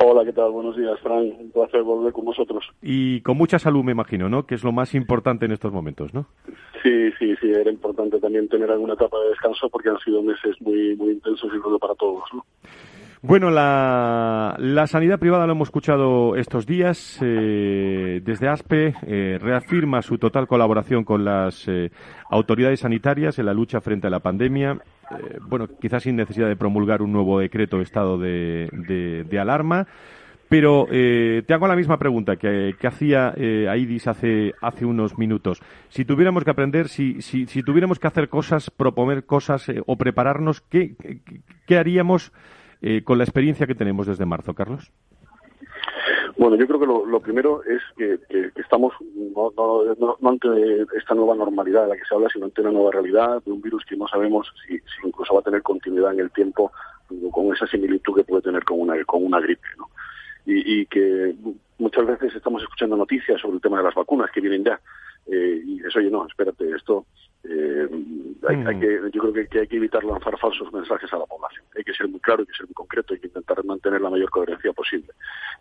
[0.00, 0.52] Hola, ¿qué tal?
[0.52, 1.32] Buenos días, Fran.
[1.38, 2.64] Un placer volver con vosotros.
[2.80, 4.46] Y con mucha salud, me imagino, ¿no?
[4.46, 6.26] Que es lo más importante en estos momentos, ¿no?
[6.82, 7.50] Sí, sí, sí.
[7.50, 11.50] Era importante también tener alguna etapa de descanso porque han sido meses muy, muy intensos
[11.52, 12.44] y creo para todos, ¿no?
[13.20, 17.18] Bueno, la, sanidad privada lo hemos escuchado estos días.
[17.20, 21.90] Eh, desde ASPE eh, reafirma su total colaboración con las eh,
[22.30, 24.78] autoridades sanitarias en la lucha frente a la pandemia.
[25.48, 29.88] bueno, quizás sin necesidad de promulgar un nuevo decreto de estado de, alarma.
[30.48, 33.34] Pero te hago la misma pregunta que, hacía
[33.68, 35.60] Aidis hace, hace unos minutos.
[35.88, 40.62] Si tuviéramos que aprender, si, si, si tuviéramos que hacer cosas, proponer cosas o prepararnos,
[40.62, 40.94] ¿qué,
[41.66, 42.32] qué haríamos?
[42.80, 44.90] Eh, con la experiencia que tenemos desde marzo, Carlos?
[46.36, 48.18] Bueno, yo creo que lo, primero es que,
[48.54, 48.92] estamos
[49.34, 50.48] no, ante
[50.96, 53.60] esta nueva normalidad de la que se habla, sino ante una nueva realidad de un
[53.60, 56.70] virus que no sabemos si, incluso va a tener continuidad en el tiempo
[57.32, 59.66] con esa similitud que puede tener con una, con una gripe.
[59.76, 59.90] ¿no?
[60.46, 61.34] Y, y que
[61.78, 64.80] muchas veces estamos escuchando noticias sobre el tema de las vacunas que vienen ya.
[65.26, 67.06] Eh, y eso, oye, no, espérate, esto
[67.44, 67.88] eh,
[68.48, 68.80] hay, mm.
[68.80, 71.64] que, yo creo que, hay que evitar lanzar falsos mensajes a la población.
[71.76, 74.10] Hay que ser muy claro, hay que ser muy concreto, hay que intentar mantener la
[74.10, 75.12] mayor coherencia posible.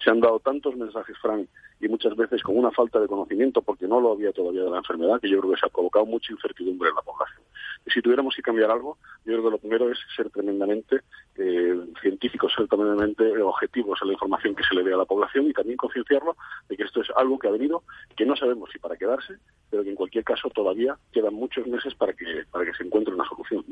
[0.04, 1.48] Se han dado tantos mensajes, Frank,
[1.80, 4.78] y muchas veces con una falta de conocimiento, porque no lo había todavía de la
[4.78, 7.42] enfermedad, que yo creo que se ha provocado mucha incertidumbre en la población.
[7.86, 11.02] Y si tuviéramos que cambiar algo, yo creo que lo primero es ser tremendamente
[11.38, 15.48] eh, científicos, ser tremendamente objetivos en la información que se le dé a la población
[15.48, 16.36] y también concienciarlo
[16.68, 17.84] de que esto es algo que ha venido,
[18.16, 19.36] que no sabemos si para quedarse,
[19.70, 23.14] pero que en cualquier caso todavía quedan muchos meses para que, para que se encuentre
[23.14, 23.64] una solución.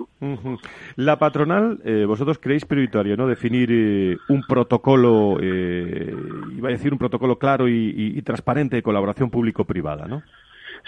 [0.96, 3.28] La patronal, eh, vosotros creéis prioritario ¿no?
[3.28, 6.14] definir eh, un protocolo, eh,
[6.56, 10.24] iba a decir un protocolo claro y, transparente de colaboración público-privada, ¿no?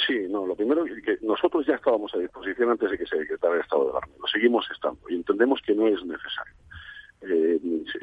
[0.05, 3.17] Sí, no, lo primero es que nosotros ya estábamos a disposición antes de que se
[3.17, 4.13] decretara el estado de alarma.
[4.19, 6.53] Lo seguimos estando y entendemos que no es necesario.
[7.21, 7.59] Eh,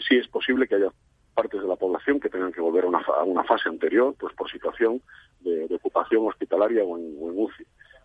[0.06, 0.90] sí es posible que haya
[1.34, 4.34] partes de la población que tengan que volver a una, a una fase anterior, pues
[4.34, 5.02] por situación
[5.40, 7.64] de, ocupación hospitalaria o en, UCI,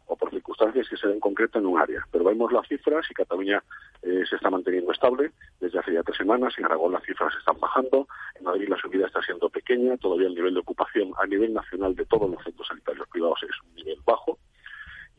[0.09, 2.05] o por circunstancias que se den concretas en un área.
[2.11, 3.63] Pero vemos las cifras y Cataluña
[4.01, 6.53] eh, se está manteniendo estable desde hace ya tres semanas.
[6.57, 8.07] En Aragón las cifras están bajando.
[8.35, 9.97] En Madrid la subida está siendo pequeña.
[9.97, 13.55] Todavía el nivel de ocupación a nivel nacional de todos los centros sanitarios privados es
[13.63, 14.39] un nivel bajo.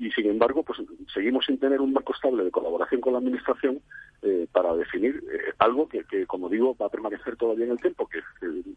[0.00, 0.80] Y sin embargo, pues
[1.12, 3.82] seguimos sin tener un marco estable de colaboración con la Administración
[4.22, 8.08] eh, para definir eh, algo que, como digo, va a permanecer todavía en el tiempo,
[8.08, 8.20] que,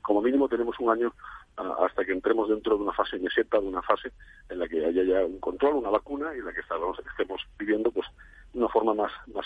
[0.02, 1.14] como mínimo tenemos un año
[1.56, 4.12] hasta que entremos dentro de una fase meseta, de una fase
[4.50, 7.42] en la que haya ya un control, una vacuna y en la que estamos, estemos
[7.58, 8.06] viviendo pues
[8.54, 9.46] una forma más más,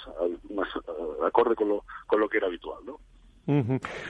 [0.50, 0.68] más
[1.24, 3.00] acorde con lo, con lo que era habitual, ¿no?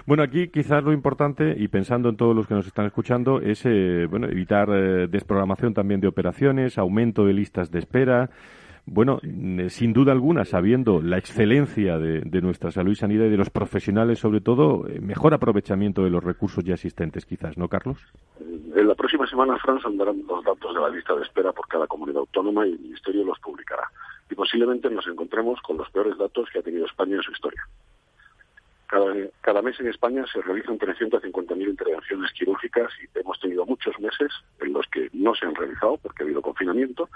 [0.06, 3.65] Bueno, aquí quizás lo importante, y pensando en todos los que nos están escuchando, es
[3.65, 8.30] eh, bueno, evitar eh, desprogramación también de operaciones, aumento de listas de espera.
[8.89, 9.19] Bueno,
[9.67, 14.17] sin duda alguna, sabiendo la excelencia de, nuestra salud y sanidad y de los profesionales,
[14.17, 18.00] sobre todo, eh, mejor aprovechamiento de los recursos ya existentes, quizás, ¿no, Carlos?
[18.39, 21.86] En la próxima semana, Francia andarán los datos de la lista de espera por cada
[21.86, 23.84] comunidad autónoma y el Ministerio los publicará.
[24.32, 27.62] Y posiblemente nos encontremos con los peores datos que ha tenido España en su historia.
[28.88, 34.71] Cada, mes en España se realizan 350.000 intervenciones quirúrgicas y hemos tenido muchos meses en
[34.71, 37.10] los que no se han realizado porque ha habido confinamiento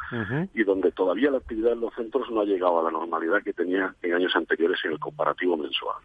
[0.54, 3.54] y donde todavía la actividad en los centros no ha llegado a la normalidad que
[3.54, 5.96] tenía en años anteriores en el comparativo mensual.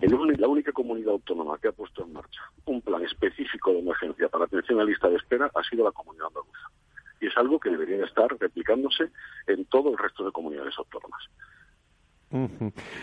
[0.00, 4.44] la única comunidad autónoma que ha puesto en marcha un plan específico de emergencia para
[4.44, 6.70] atención a lista de espera ha sido la comunidad andaluza.
[7.20, 9.10] Y es algo que debería estar replicándose
[9.46, 11.28] en todo el resto de comunidades autónomas.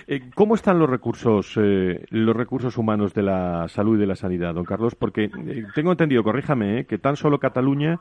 [0.08, 4.16] Eh, ¿Cómo están los recursos, eh, los recursos humanos de la salud y de la
[4.16, 4.96] sanidad, don Carlos?
[4.96, 8.00] Porque eh, tengo entendido, corríjame, que tan solo Cataluña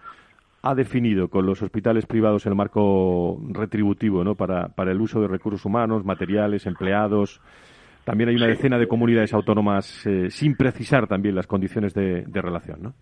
[0.62, 4.34] ha definido con los hospitales privados el marco retributivo ¿no?
[4.34, 7.40] para, para el uso de recursos humanos, materiales, empleados.
[8.04, 12.82] También hay una decena de comunidades autónomas sin precisar también las condiciones de, de relación,
[12.82, 12.94] ¿no?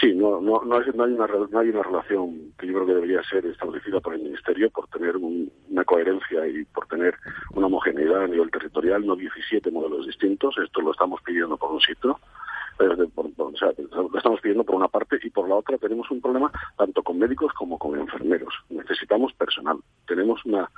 [0.00, 3.22] Sí, no, no, no, hay, una, no hay una relación que yo creo que debería
[3.22, 7.14] ser establecida por el Ministerio por tener una coherencia y por tener
[7.52, 10.56] una homogeneidad a nivel territorial, no 17 modelos distintos.
[10.58, 12.18] Esto lo estamos pidiendo por un sitio.
[12.78, 16.50] o sea, lo estamos pidiendo por una parte y por la otra tenemos un problema
[16.76, 18.52] tanto con médicos como con enfermeros.
[18.70, 19.78] Necesitamos personal.
[20.06, 20.68] Tenemos una,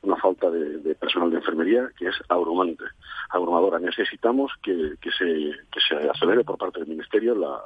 [0.00, 2.84] una falta de, de, personal de enfermería que es abrumante,
[3.28, 3.78] abrumadora.
[3.78, 5.26] Necesitamos que, que, se,
[5.70, 7.60] que se acelere por parte del Ministerio la,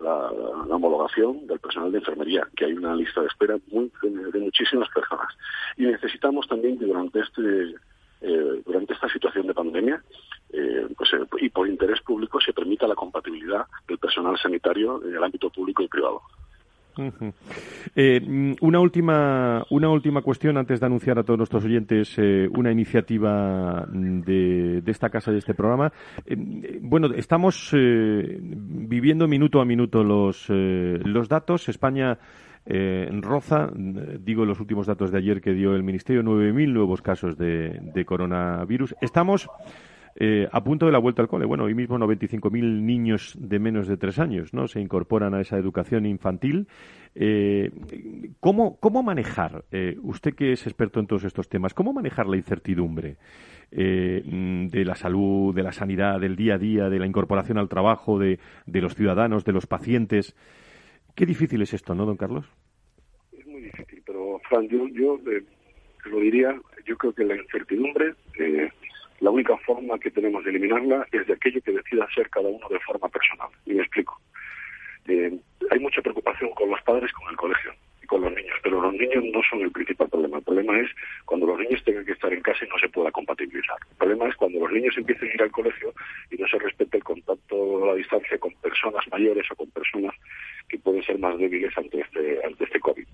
[0.00, 0.30] la,
[0.70, 5.28] homologación del personal de enfermería, que hay una lista de espera muy, de, muchísimas personas.
[5.76, 7.74] Y necesitamos también que durante este
[8.22, 10.02] eh, durante esta situación de pandemia
[10.50, 15.14] eh, pues, eh, y por interés público se permita la compatibilidad del personal sanitario en
[15.14, 16.22] el ámbito público y privado.
[17.94, 22.48] Eh, mm, una última una última cuestión antes de anunciar a todos nuestros oyentes eh,
[22.56, 25.92] una iniciativa de, esta casa de este programa.
[26.24, 31.68] Eh, bueno, estamos viviendo minuto a minuto los los datos.
[31.68, 32.18] España
[32.66, 33.70] roza,
[34.20, 38.94] digo los últimos datos de ayer que dio el Ministerio, 9.000 nuevos casos de coronavirus.
[39.00, 39.48] Estamos
[40.18, 41.44] eh, a punto de la vuelta al cole.
[41.44, 44.66] Bueno, hoy mismo 95.000 niños de menos de tres años ¿no?
[44.66, 46.68] se incorporan a esa educación infantil.
[47.14, 47.70] Eh,
[48.40, 52.36] ¿cómo, ¿Cómo manejar, eh, usted que es experto en todos estos temas, cómo manejar la
[52.36, 53.16] incertidumbre
[53.70, 58.18] de la salud, de la sanidad, del día a día, de la incorporación al trabajo
[58.18, 60.36] de, de los ciudadanos, de los pacientes?
[61.14, 62.46] Qué difícil es esto, ¿no, don Carlos?
[63.32, 65.18] Es muy difícil, pero Fran, yo, yo
[66.10, 68.14] lo diría, yo creo que la incertidumbre
[69.20, 72.68] la única forma que tenemos de eliminarla es de aquello que decida hacer cada uno
[72.68, 73.48] de forma personal.
[73.64, 74.20] Y me explico.
[75.08, 75.38] Eh,
[75.70, 78.92] hay mucha preocupación con los padres, con el colegio y con los niños, pero los
[78.92, 80.38] niños no son el principal problema.
[80.38, 80.90] El problema es
[81.24, 83.76] cuando los niños tengan que estar en casa y no se pueda compatibilizar.
[83.90, 85.94] El problema es cuando los niños empiecen a ir al colegio
[86.30, 90.14] y no se respete el contacto a la distancia con personas mayores o con personas
[90.68, 93.06] que pueden ser más débiles ante este, ante este COVID.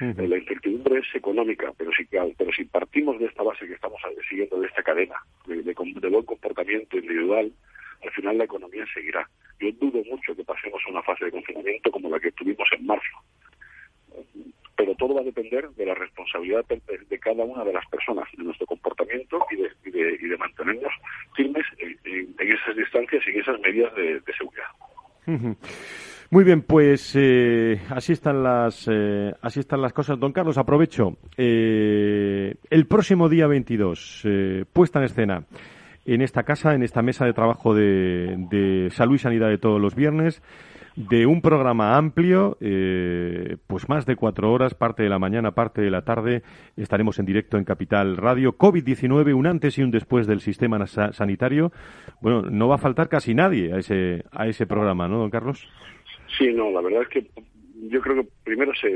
[0.00, 4.60] La incertidumbre es económica, pero si, pero si partimos de esta base que estamos siguiendo,
[4.60, 7.50] de esta cadena de, de, buen comportamiento individual,
[8.02, 9.28] al final la economía seguirá.
[9.58, 12.86] Yo dudo mucho que pasemos a una fase de confinamiento como la que tuvimos en
[12.86, 13.16] marzo.
[14.76, 18.44] Pero todo va a depender de la responsabilidad de, cada una de las personas, de
[18.44, 20.92] nuestro comportamiento y de, y de, mantenernos
[21.34, 24.66] firmes en, esas distancias y en esas medidas de, seguridad.
[26.30, 30.18] Muy bien, pues eh, así están las eh, así están las cosas.
[30.18, 31.16] Don Carlos, aprovecho.
[31.36, 34.26] Eh, el próximo día 22,
[34.72, 35.44] puesta en escena
[36.04, 39.94] en esta casa, en esta mesa de trabajo de, salud y sanidad de todos los
[39.96, 40.40] viernes,
[40.96, 42.56] de un programa amplio,
[43.66, 46.42] pues más de cuatro horas, parte de la mañana, parte de la tarde,
[46.76, 48.56] estaremos en directo en Capital Radio.
[48.56, 51.70] COVID-19, un antes y un después del sistema sanitario.
[52.20, 55.68] Bueno, no va a faltar casi nadie a ese, a ese programa, ¿no, don Carlos?
[56.38, 57.26] Sí, no, la verdad es que
[57.88, 58.88] yo creo que primero se,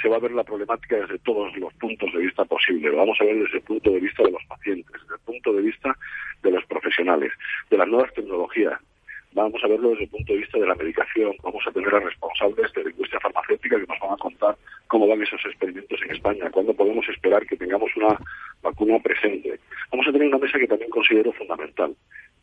[0.00, 2.90] se, va a ver la problemática desde todos los puntos de vista posibles.
[2.90, 5.52] Lo vamos a ver desde el punto de vista de los pacientes, desde el punto
[5.52, 5.96] de vista
[6.42, 7.32] de los profesionales,
[7.70, 8.80] de las nuevas tecnologías.
[9.32, 11.34] Vamos a verlo desde el punto de vista de la medicación.
[11.42, 14.56] Vamos a tener a responsables de la industria farmacéutica que nos van a contar
[14.88, 18.18] cómo van esos experimentos en España, cuándo podemos esperar que tengamos una
[18.62, 19.60] vacuna presente.
[19.92, 21.94] Vamos a tener una mesa que también considero fundamental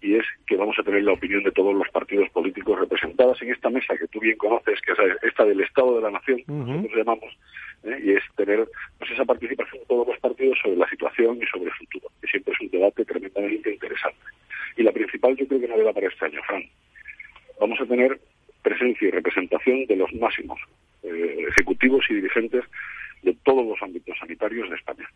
[0.01, 3.51] y es que vamos a tener la opinión de todos los partidos políticos representados en
[3.51, 6.95] esta mesa que tú bien conoces, que es esta del Estado de la Nación, nosotros
[6.95, 7.37] llamamos,
[7.83, 7.99] ¿eh?
[8.03, 8.67] y es tener
[8.99, 12.27] pues, esa participación de todos los partidos sobre la situación y sobre el futuro, que
[12.27, 14.19] siempre es un debate tremendamente interesante.
[14.77, 16.63] Y la principal yo creo que no para este año, Fran.
[17.59, 18.19] Vamos a tener
[18.61, 20.59] presencia y representación de los máximos
[21.03, 22.63] eh, ejecutivos y dirigentes
[23.23, 25.07] de todos los ámbitos sanitarios de España.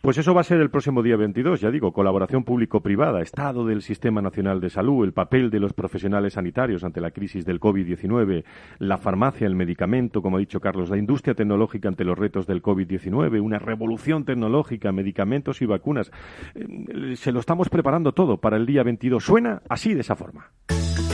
[0.00, 3.82] Pues eso va a ser el próximo día 22, ya digo, colaboración público-privada, estado del
[3.82, 8.44] Sistema Nacional de Salud, el papel de los profesionales sanitarios ante la crisis del COVID-19,
[8.80, 12.60] la farmacia, el medicamento, como ha dicho Carlos, la industria tecnológica ante los retos del
[12.60, 16.10] COVID-19, una revolución tecnológica, medicamentos y vacunas.
[16.54, 19.24] Eh, se lo estamos preparando todo para el día 22.
[19.24, 20.50] Suena así de esa forma.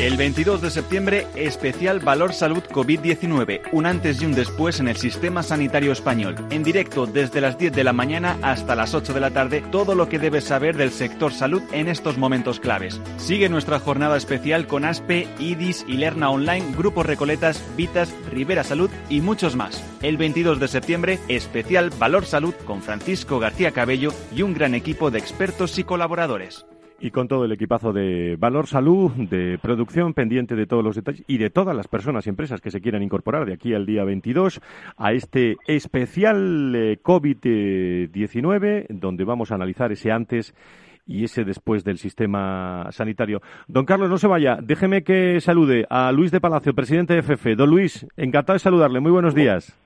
[0.01, 4.97] El 22 de septiembre, especial Valor Salud COVID-19, un antes y un después en el
[4.97, 6.37] sistema sanitario español.
[6.49, 9.95] En directo desde las 10 de la mañana hasta las 8 de la tarde, todo
[9.95, 12.99] lo que debes saber del sector salud en estos momentos claves.
[13.19, 19.21] Sigue nuestra jornada especial con ASPE, IDIS, Lerna Online, Grupos Recoletas, Vitas, Rivera Salud y
[19.21, 19.85] muchos más.
[20.01, 25.11] El 22 de septiembre, especial Valor Salud con Francisco García Cabello y un gran equipo
[25.11, 26.65] de expertos y colaboradores
[27.01, 31.25] y con todo el equipazo de Valor Salud, de producción pendiente de todos los detalles
[31.27, 34.05] y de todas las personas y empresas que se quieran incorporar de aquí al día
[34.05, 34.61] 22
[34.97, 40.55] a este especial eh, COVID-19 donde vamos a analizar ese antes
[41.07, 43.41] y ese después del sistema sanitario.
[43.67, 44.59] Don Carlos, no se vaya.
[44.63, 47.57] Déjeme que salude a Luis de Palacio, presidente de FF.
[47.57, 49.01] Don Luis, encantado de saludarle.
[49.01, 49.77] Muy buenos días.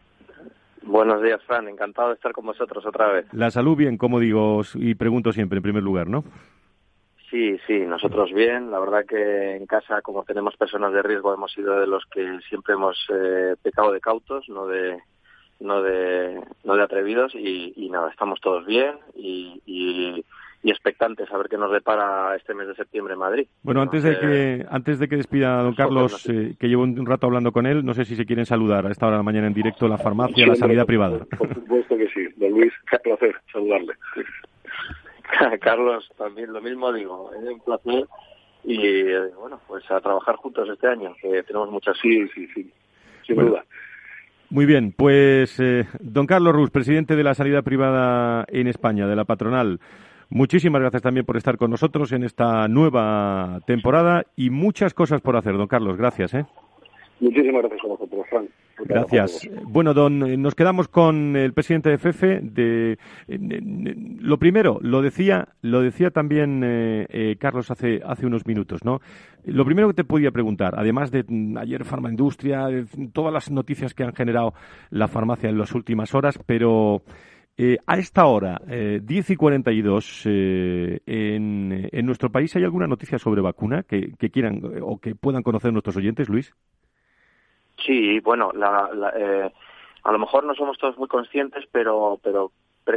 [0.82, 1.66] Buenos días, Fran.
[1.68, 3.26] Encantado de estar con vosotros otra vez.
[3.32, 6.24] La salud bien, como digo, y pregunto siempre en primer lugar, ¿no?
[7.34, 8.70] Sí, sí, nosotros bien.
[8.70, 12.38] La verdad que en casa, como tenemos personas de riesgo, hemos sido de los que
[12.48, 14.98] siempre hemos eh, pecado de cautos, no de
[15.58, 20.24] no de no de atrevidos y, nada, estamos todos bien y, y,
[20.70, 23.48] expectantes a ver qué nos depara este mes de septiembre en Madrid.
[23.64, 27.04] Bueno, antes de que antes de que despida a don Carlos, eh, que llevo un
[27.04, 29.24] rato hablando con él, no sé si se quieren saludar a esta hora de la
[29.24, 31.26] mañana en directo la farmacia, la sanidad privada.
[31.36, 33.94] Por supuesto que sí, don Luis, qué placer saludarle.
[35.60, 38.06] Carlos, también lo mismo digo, es un placer
[38.64, 39.02] y
[39.38, 42.70] bueno, pues a trabajar juntos este año, que tenemos muchas sí, sí, sí,
[43.26, 43.64] sin duda.
[44.50, 49.16] Muy bien, pues eh, don Carlos Rus, presidente de la sanidad privada en España, de
[49.16, 49.80] la patronal.
[50.30, 55.36] Muchísimas gracias también por estar con nosotros en esta nueva temporada y muchas cosas por
[55.36, 55.96] hacer, don Carlos.
[55.96, 56.34] Gracias.
[56.34, 56.46] ¿eh?
[57.20, 58.50] Muchísimas gracias a vosotros, Frank.
[58.78, 59.48] Gracias.
[59.66, 62.40] Bueno, don, eh, nos quedamos con el presidente de FEFE.
[62.42, 62.98] De,
[63.28, 69.00] lo primero, lo decía, lo decía también eh, eh, Carlos hace, hace unos minutos, ¿no?
[69.44, 73.94] Lo primero que te podía preguntar, además de mm, ayer Farmaindustria, de todas las noticias
[73.94, 74.54] que han generado
[74.90, 77.02] la farmacia en las últimas horas, pero
[77.86, 83.18] a esta hora, eh, 10 y 42, eh, en, en nuestro país, ¿hay alguna noticia
[83.18, 86.52] sobre vacuna que, que quieran o que puedan conocer nuestros oyentes, Luis?
[87.78, 89.52] Sí, bueno, la, eh,
[90.02, 92.52] a lo mejor no somos todos muy conscientes, pero, pero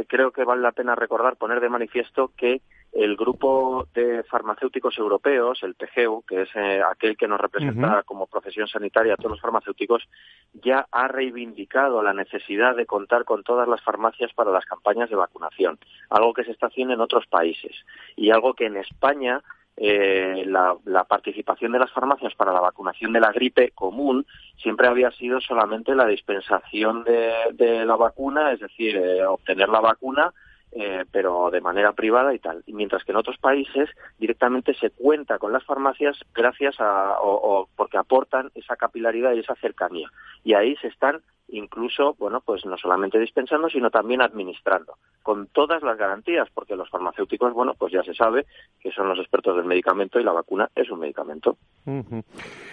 [0.06, 2.60] creo que vale la pena recordar, poner de manifiesto que
[2.92, 8.26] el grupo de farmacéuticos europeos, el PGEU, que es eh, aquel que nos representa como
[8.26, 10.08] profesión sanitaria a todos los farmacéuticos,
[10.54, 15.16] ya ha reivindicado la necesidad de contar con todas las farmacias para las campañas de
[15.16, 17.72] vacunación, algo que se está haciendo en otros países.
[18.16, 19.42] Y algo que en España
[19.80, 24.26] eh, la, participación de las farmacias para la vacunación de la gripe común
[24.56, 30.32] siempre había sido solamente la dispensación de, la vacuna, es decir, eh, obtener la vacuna
[30.72, 32.62] eh, pero de manera privada y tal.
[32.66, 33.88] Mientras que en otros países
[34.18, 39.54] directamente se cuenta con las farmacias gracias a o, porque aportan esa capilaridad y esa
[39.56, 40.10] cercanía.
[40.44, 45.82] Y ahí se están incluso, bueno, pues no solamente dispensando, sino también administrando, con todas
[45.82, 48.46] las garantías, porque los farmacéuticos, bueno, pues ya se sabe
[48.80, 51.56] que son los expertos del medicamento y la vacuna es un medicamento.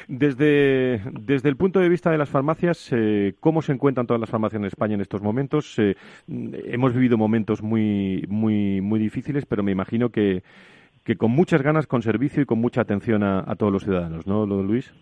[0.08, 4.30] Desde, desde el punto de vista de las farmacias, eh, ¿cómo se encuentran todas las
[4.30, 5.80] farmacias en España en estos momentos?
[5.80, 5.96] Eh,
[6.28, 7.85] hemos vivido momentos muy,
[8.28, 10.44] muy, muy difíciles, pero me imagino que,
[11.04, 14.26] que con muchas ganas, con servicio y con mucha atención a, a todos los ciudadanos,
[14.28, 14.94] ¿no, Luis?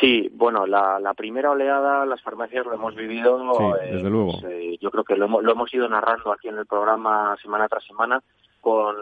[0.00, 3.76] Sí, bueno, la, la, primera oleada, las farmacias lo hemos vivido.
[3.80, 4.40] Eh, desde luego.
[4.40, 7.36] Pues, eh, yo creo que lo hemos, lo hemos ido narrando aquí en el programa
[7.40, 8.20] semana tras semana
[8.60, 8.96] con,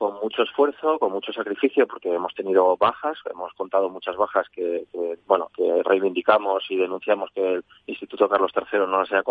[0.00, 4.86] con mucho esfuerzo, con mucho sacrificio, porque hemos tenido bajas, hemos contado muchas bajas que,
[5.26, 9.22] bueno, que reivindicamos y denunciamos que el Instituto Carlos III no se ha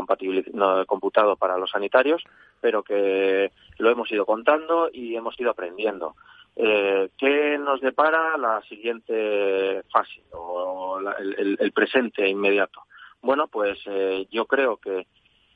[0.54, 2.24] no, computado para los sanitarios,
[2.62, 6.14] pero que lo hemos ido contando y hemos ido aprendiendo.
[6.56, 12.84] Eh, ¿Qué nos depara la siguiente fase o el, presente inmediato?
[13.24, 15.08] Bueno, pues eh, yo creo que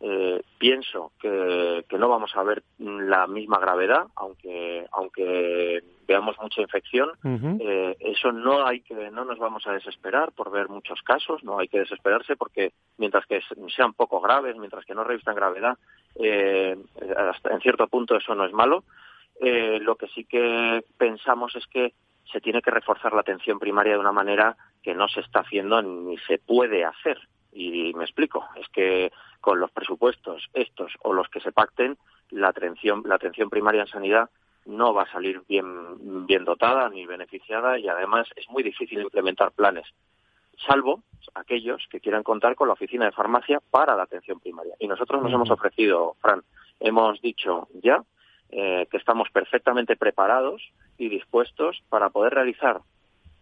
[0.05, 7.11] eh, pienso que, no vamos a ver la misma gravedad, aunque aunque veamos mucha infección.
[7.61, 11.57] Eh, eso no hay que no nos vamos a desesperar por ver muchos casos, no
[11.57, 13.39] hay que desesperarse porque mientras que
[13.73, 15.77] sean poco graves, mientras que no revistan gravedad,
[16.15, 16.77] eh,
[17.15, 18.83] hasta en cierto punto eso no es malo.
[19.39, 21.93] lo que sí que pensamos es que
[22.29, 25.81] se tiene que reforzar la atención primaria de una manera que no se está haciendo
[25.81, 27.17] ni se puede hacer.
[27.53, 31.97] Y me explico, es que con los presupuestos estos o los que se pacten,
[32.31, 34.29] la atención, la atención primaria en sanidad
[34.65, 39.51] no va a salir bien, bien dotada ni beneficiada y además es muy difícil implementar
[39.51, 39.85] planes,
[40.65, 41.03] salvo
[41.35, 44.75] aquellos que quieran contar con la oficina de farmacia para la atención primaria.
[44.79, 46.43] Y nosotros nos hemos ofrecido, Fran,
[46.79, 48.03] hemos dicho ya
[48.49, 50.61] eh, que estamos perfectamente preparados
[50.97, 52.81] y dispuestos para poder realizar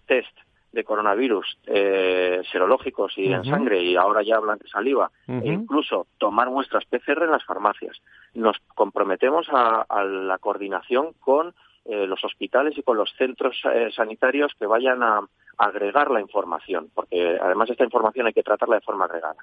[0.07, 0.35] test
[0.71, 6.07] de coronavirus eh, serológicos y en sangre y ahora ya hablan de saliva e incluso
[6.17, 8.01] tomar muestras PCR en las farmacias.
[8.33, 11.53] Nos comprometemos a, la coordinación con
[11.85, 15.21] eh, los hospitales y con los centros eh, sanitarios que vayan a,
[15.57, 19.35] agregar la información, porque además esta información hay que tratarla de forma agregada.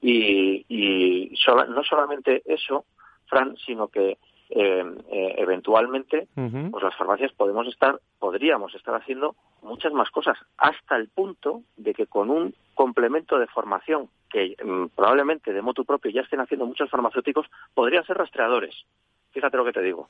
[0.00, 1.34] Y, y
[1.68, 2.84] no solamente eso,
[3.26, 4.18] Fran, sino que
[4.50, 10.96] eh, eh, eventualmente pues las farmacias podemos estar podríamos estar haciendo muchas más cosas hasta
[10.96, 16.12] el punto de que con un complemento de formación que mm, probablemente de motu propio
[16.12, 18.84] ya estén haciendo muchos farmacéuticos podrían ser rastreadores.
[19.32, 20.08] Fíjate lo que te digo.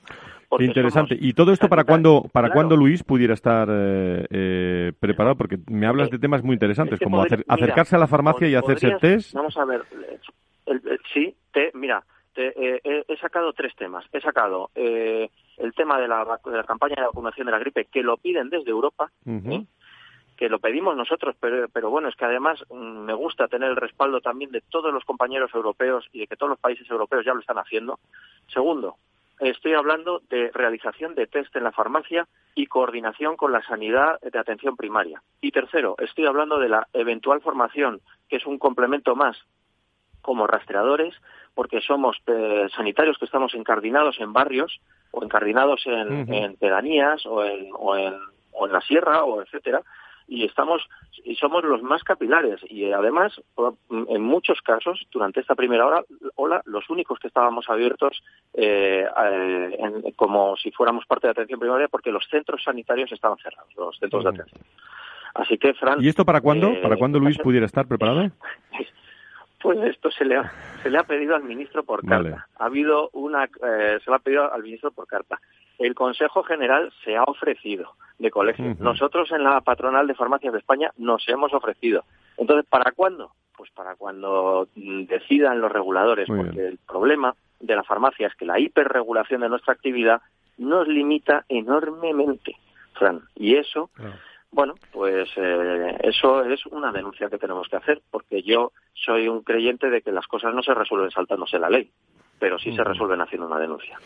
[0.59, 1.17] Interesante.
[1.19, 6.11] y todo esto para cuándo para cuándo Luis pudiera estar eh, preparado porque me hablas
[6.11, 9.35] de temas muy interesantes como acercarse a la farmacia y hacerse el test.
[9.35, 9.83] vamos a ver
[11.13, 12.05] sí te mira
[12.37, 14.05] eh, he sacado tres temas.
[14.13, 18.17] He sacado eh, el tema de la, campaña de vacunación de la gripe, que lo
[18.17, 19.65] piden desde Europa, ¿eh?
[20.37, 23.77] que lo pedimos nosotros, pero, pero bueno, es que además mm, me gusta tener el
[23.77, 27.33] respaldo también de todos los compañeros europeos y de que todos los países europeos ya
[27.33, 27.99] lo están haciendo.
[28.53, 28.97] Segundo,
[29.41, 34.39] estoy hablando de realización de test en la farmacia y coordinación con la sanidad de
[34.39, 35.23] atención primaria.
[35.41, 39.39] Y tercero, estoy hablando de la eventual formación, que es un complemento más
[40.23, 41.15] como rastreadores
[41.57, 44.79] porque somos eh, sanitarios que estamos encardinados en barrios
[45.11, 48.15] o encardinados en, pedanías o en, o, en,
[48.53, 49.83] o en la sierra o etcétera
[50.29, 50.83] y estamos
[51.25, 52.61] y somos los más capilares.
[52.69, 53.33] Y además
[53.89, 56.05] en muchos casos durante esta primera hora
[56.35, 61.89] ola los únicos que estábamos abiertos eh, eh, como si fuéramos parte de atención primaria
[61.89, 64.61] porque los centros sanitarios estaban cerrados los centros de atención.
[65.35, 68.31] Así que Fran y esto para cuándo para cuándo Luis pudiera estar preparado
[69.63, 70.53] Pues esto se le ha,
[70.83, 72.47] se le ha pedido al ministro por carta.
[72.59, 75.41] Ha habido una, eh, se lo ha pedido al ministro por carta.
[75.79, 78.77] El Consejo General se ha ofrecido de colegio.
[78.79, 82.05] Nosotros en la patronal de farmacias de España nos hemos ofrecido.
[82.39, 83.33] Entonces, ¿para cuándo?
[83.57, 88.47] Pues para cuando mm, decidan los reguladores, porque el problema de la farmacia es que
[88.47, 90.23] la hiperregulación de nuestra actividad
[90.59, 92.57] nos limita enormemente,
[92.95, 93.21] Fran.
[93.35, 93.91] Y eso
[94.51, 99.43] bueno, pues eh, eso es una denuncia que tenemos que hacer, porque yo soy un
[99.43, 101.91] creyente de que las cosas no se resuelven saltándose la ley,
[102.39, 103.99] pero sí se resuelven haciendo una denuncia.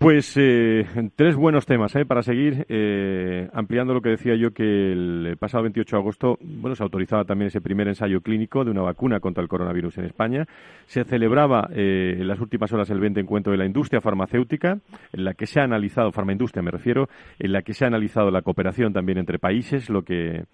[0.00, 2.06] Pues eh, tres buenos temas ¿eh?
[2.06, 6.74] para seguir eh, ampliando lo que decía yo que el pasado 28 de agosto bueno
[6.74, 10.46] se autorizaba también ese primer ensayo clínico de una vacuna contra el coronavirus en España.
[10.86, 14.78] Se celebraba eh, en las últimas horas el 20 encuentro de la industria farmacéutica
[15.12, 18.30] en la que se ha analizado farmaindustria me refiero en la que se ha analizado
[18.30, 20.44] la cooperación también entre países lo que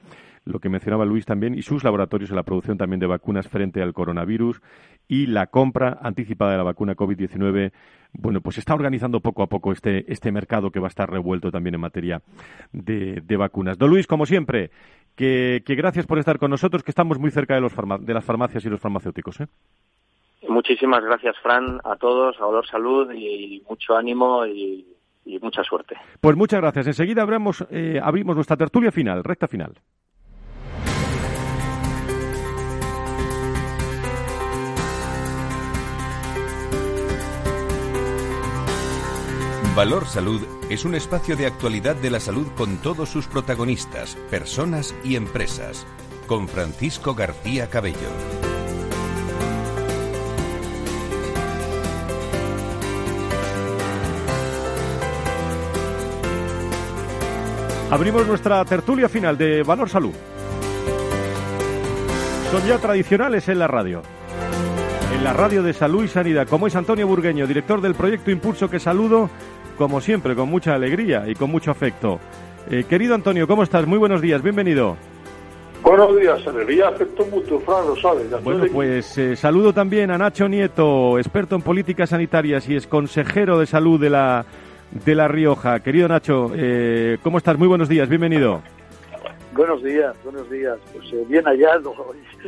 [0.46, 3.82] lo que mencionaba Luis también, y sus laboratorios en la producción también de vacunas frente
[3.82, 4.62] al coronavirus
[5.08, 7.72] y la compra anticipada de la vacuna COVID-19.
[8.12, 11.50] Bueno, pues está organizando poco a poco este, este mercado que va a estar revuelto
[11.50, 12.22] también en materia
[12.72, 13.76] de, vacunas.
[13.76, 14.70] Don Luis, como siempre,
[15.16, 18.64] que, gracias por estar con nosotros, que estamos muy cerca de, los de las farmacias
[18.64, 19.40] y los farmacéuticos.
[19.40, 19.48] ¿eh?
[20.48, 24.86] Muchísimas gracias, Fran, a todos, a Olor Salud y mucho ánimo y,
[25.42, 25.96] mucha suerte.
[26.20, 26.86] Pues muchas gracias.
[26.86, 29.74] Enseguida abrimos, eh, abrimos nuestra tertulia final, recta final.
[39.76, 44.94] Valor Salud es un espacio de actualidad de la salud con todos sus protagonistas, personas
[45.04, 45.86] y empresas.
[46.26, 48.08] Con Francisco García Cabello.
[57.90, 60.14] Abrimos nuestra tertulia final de Valor Salud.
[62.50, 64.00] Son ya tradicionales en la radio
[65.14, 68.68] en la radio de Salud y Sanidad, como es Antonio Burgueño, director del proyecto Impulso,
[68.68, 69.30] que saludo
[69.76, 72.18] como siempre, con mucha alegría y con mucho afecto.
[72.70, 73.86] Eh, querido Antonio, ¿cómo estás?
[73.86, 74.96] Muy buenos días, bienvenido.
[75.82, 78.28] Buenos días, Alegría, afecto mutuo, Fran, lo sabes.
[78.42, 83.58] Bueno, pues eh, saludo también a Nacho Nieto, experto en políticas sanitarias y es consejero
[83.60, 84.44] de salud de la,
[85.04, 85.78] de La Rioja.
[85.80, 87.56] Querido Nacho, eh, ¿cómo estás?
[87.56, 88.62] Muy buenos días, bienvenido.
[89.52, 90.76] Buenos días, buenos días.
[90.92, 91.94] Pues eh, bien hallado.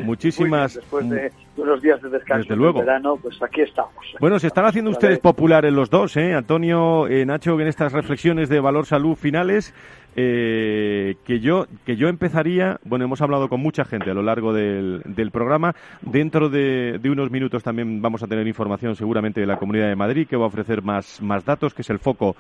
[0.02, 0.74] Muchísimas.
[0.74, 2.80] después de unos días de descanso Desde luego.
[2.80, 3.92] verano, pues aquí estamos.
[4.20, 6.34] Bueno, se están haciendo ustedes populares los dos, ¿eh?
[6.34, 9.74] Antonio, eh, Nacho, en estas reflexiones de valor salud finales,
[10.16, 14.52] eh, que yo que yo empezaría, bueno, hemos hablado con mucha gente a lo largo
[14.52, 19.46] del, del programa, dentro de, de unos minutos también vamos a tener información seguramente de
[19.46, 22.36] la Comunidad de Madrid, que va a ofrecer más, más datos, que es el foco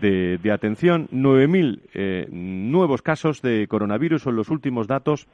[0.00, 1.08] de, de atención.
[1.12, 5.26] 9.000 eh, nuevos casos de coronavirus son los últimos datos.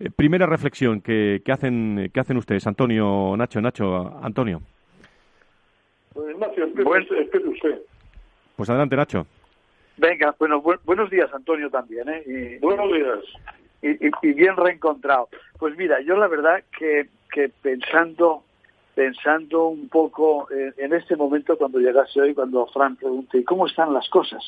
[0.00, 4.62] Eh, primera reflexión que, que, hacen, que hacen ustedes, Antonio, Nacho, Nacho, Antonio.
[6.12, 7.82] Pues, Ignacio, espere, espere usted.
[8.56, 9.26] Pues adelante, Nacho.
[9.98, 12.22] Venga, bueno, bu- buenos días, Antonio, también, ¿eh?
[12.26, 13.18] Y, Buenos días.
[13.82, 15.28] y, y- y bien reencontrado.
[15.58, 18.42] Pues mira, yo la verdad que, que pensando
[18.94, 23.66] pensando un poco en, en este momento cuando llegase hoy, cuando Fran pregunte, ¿y cómo
[23.66, 24.42] están las cosas?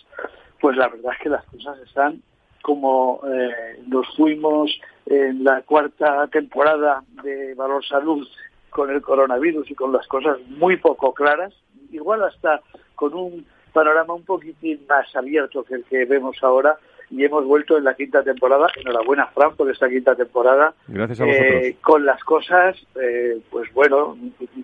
[0.60, 2.20] Pues la verdad es que las cosas están
[2.62, 4.70] como eh, nos fuimos
[5.06, 8.26] en la cuarta temporada de Valor Salud
[8.70, 11.52] con el coronavirus y con las cosas muy poco claras,
[11.90, 12.60] igual hasta
[12.94, 16.78] con un panorama un poquitín más abierto que el que vemos ahora
[17.12, 18.68] y hemos vuelto en la quinta temporada.
[18.76, 20.72] Enhorabuena, Fran, por esta quinta temporada.
[20.88, 21.26] Gracias a.
[21.26, 24.16] Eh, con las cosas, eh, pues bueno,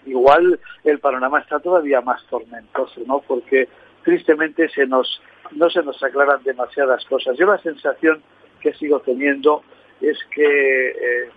[0.06, 3.20] igual el panorama está todavía más tormentoso, ¿no?
[3.20, 3.68] Porque
[4.08, 5.20] tristemente se nos
[5.52, 7.36] no se nos aclaran demasiadas cosas.
[7.36, 8.22] Yo la sensación
[8.60, 9.62] que sigo teniendo
[10.00, 11.30] es que eh,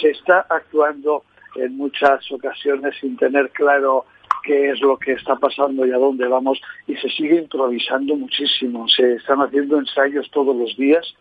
[0.00, 1.24] se está actuando
[1.56, 4.04] en muchas ocasiones sin tener claro
[4.44, 8.86] qué es lo que está pasando y a dónde vamos y se sigue improvisando muchísimo.
[8.86, 11.16] Se están haciendo ensayos todos los días,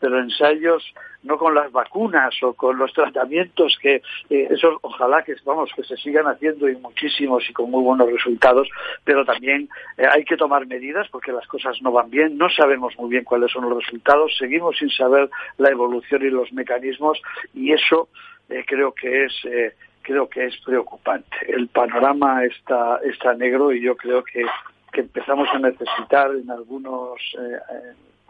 [0.00, 0.82] pero ensayos
[1.22, 3.96] no con las vacunas o con los tratamientos que
[4.30, 8.10] eh, esos ojalá que vamos que se sigan haciendo y muchísimos y con muy buenos
[8.10, 8.68] resultados,
[9.04, 12.98] pero también eh, hay que tomar medidas porque las cosas no van bien, no sabemos
[12.98, 15.28] muy bien cuáles son los resultados, seguimos sin saber
[15.58, 17.20] la evolución y los mecanismos
[17.54, 18.08] y eso
[18.48, 21.36] eh, creo que es eh, creo que es preocupante.
[21.46, 24.44] El panorama está está negro y yo creo que
[24.92, 27.20] que empezamos a necesitar en algunos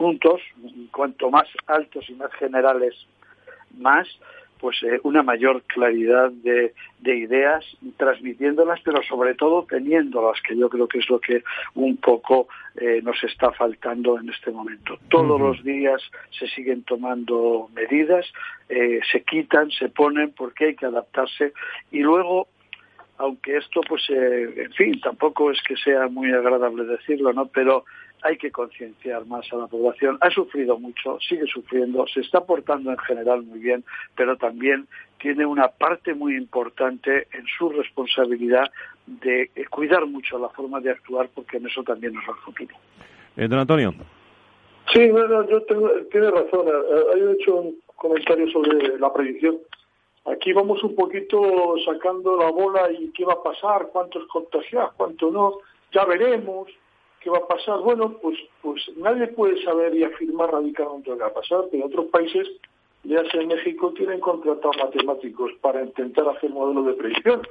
[0.00, 2.94] puntos, y cuanto más altos y más generales,
[3.76, 4.08] más,
[4.58, 7.62] pues eh, una mayor claridad de, de ideas,
[7.98, 11.42] transmitiéndolas, pero sobre todo teniéndolas, que yo creo que es lo que
[11.74, 14.98] un poco eh, nos está faltando en este momento.
[15.10, 18.24] Todos los días se siguen tomando medidas,
[18.70, 21.52] eh, se quitan, se ponen, porque hay que adaptarse,
[21.90, 22.48] y luego
[23.18, 27.48] aunque esto, pues, eh, en fin, tampoco es que sea muy agradable decirlo, ¿no?
[27.48, 27.84] Pero
[28.22, 30.18] hay que concienciar más a la población.
[30.20, 33.84] Ha sufrido mucho, sigue sufriendo, se está portando en general muy bien,
[34.16, 34.86] pero también
[35.18, 38.70] tiene una parte muy importante en su responsabilidad
[39.06, 42.44] de eh, cuidar mucho la forma de actuar, porque en eso también nos va el
[42.44, 42.74] futuro.
[43.36, 43.94] Eh, don Antonio.
[44.92, 46.66] Sí, bueno, yo tengo, tiene razón.
[46.66, 49.58] Eh, He hecho un comentario sobre la predicción.
[50.26, 55.30] Aquí vamos un poquito sacando la bola y qué va a pasar, cuántos contagiados, cuánto
[55.30, 55.58] no,
[55.92, 56.68] ya veremos
[57.20, 57.80] qué va a pasar.
[57.80, 61.86] Bueno, pues, pues nadie puede saber y afirmar radicalmente lo que va a pasar, pero
[61.86, 62.48] otros países,
[63.04, 67.42] ya sea en México, tienen contratados matemáticos para intentar hacer modelos de predicción,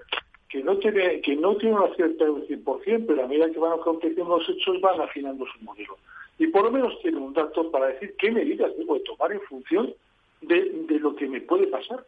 [0.50, 3.74] que no tiene, que no tiene una cierta del 100%, pero a medida que van
[3.74, 5.98] aconteciendo los hechos van afinando su modelo.
[6.40, 9.42] Y por lo menos tienen un dato para decir qué medidas debo de tomar en
[9.42, 9.94] función
[10.42, 12.04] de, de lo que me puede pasar.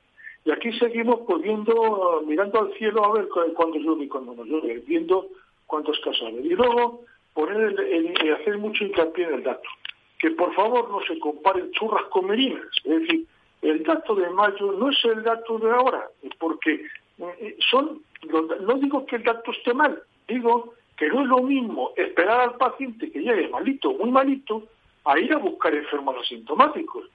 [0.45, 4.43] Y aquí seguimos viendo, mirando al cielo a ver cu- cuándo llueve y cuándo no
[4.45, 5.27] llueve, viendo
[5.67, 6.37] cuántos casos hay.
[6.37, 7.01] Y luego
[7.33, 9.67] poner el- el- el hacer mucho hincapié en el dato.
[10.19, 12.61] Que por favor no se comparen churras con merinas.
[12.83, 13.25] Es decir,
[13.61, 16.07] el dato de mayo no es el dato de ahora,
[16.39, 16.85] porque
[17.39, 18.01] eh, son,
[18.61, 22.55] no digo que el dato esté mal, digo que no es lo mismo esperar al
[22.57, 24.63] paciente que llegue malito, muy malito,
[25.05, 27.05] a ir a buscar enfermos asintomáticos.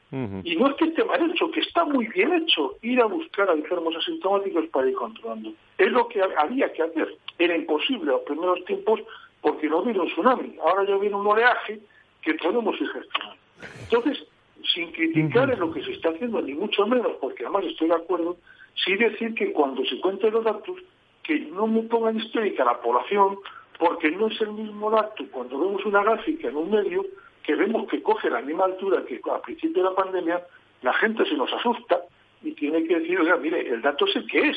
[0.45, 3.49] Y no es que esté mal hecho, que está muy bien hecho ir a buscar
[3.49, 5.53] a enfermos asintomáticos para ir controlando.
[5.79, 7.17] Es lo que había que hacer.
[7.39, 9.01] Era imposible a los primeros tiempos
[9.41, 10.57] porque no vino un tsunami.
[10.63, 11.81] Ahora ya viene un oleaje
[12.23, 13.37] que podemos ir gestionando.
[13.83, 14.27] Entonces,
[14.75, 17.95] sin criticar en lo que se está haciendo, ni mucho menos, porque además estoy de
[17.95, 18.37] acuerdo,
[18.75, 20.77] sí decir que cuando se cuenten los datos,
[21.23, 23.39] que no me pongan histérica la población,
[23.79, 27.05] porque no es el mismo dato cuando vemos una gráfica en un medio
[27.43, 30.43] que vemos que coge la misma altura que al principio de la pandemia,
[30.83, 32.01] la gente se nos asusta
[32.47, 34.57] y tiene que decir, oiga, mire, el dato es el que es.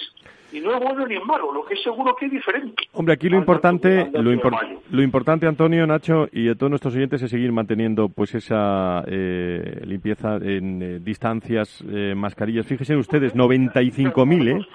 [0.52, 2.84] Y no es bueno ni es malo, lo que es seguro que es diferente.
[2.94, 7.30] Hombre, aquí lo importante, lo, lo, importante, Antonio, Nacho y a todos nuestros oyentes es
[7.30, 12.66] seguir manteniendo pues esa eh, limpieza en eh, distancias, eh, mascarillas.
[12.66, 14.66] Fíjense ustedes, 95.000, ¿eh?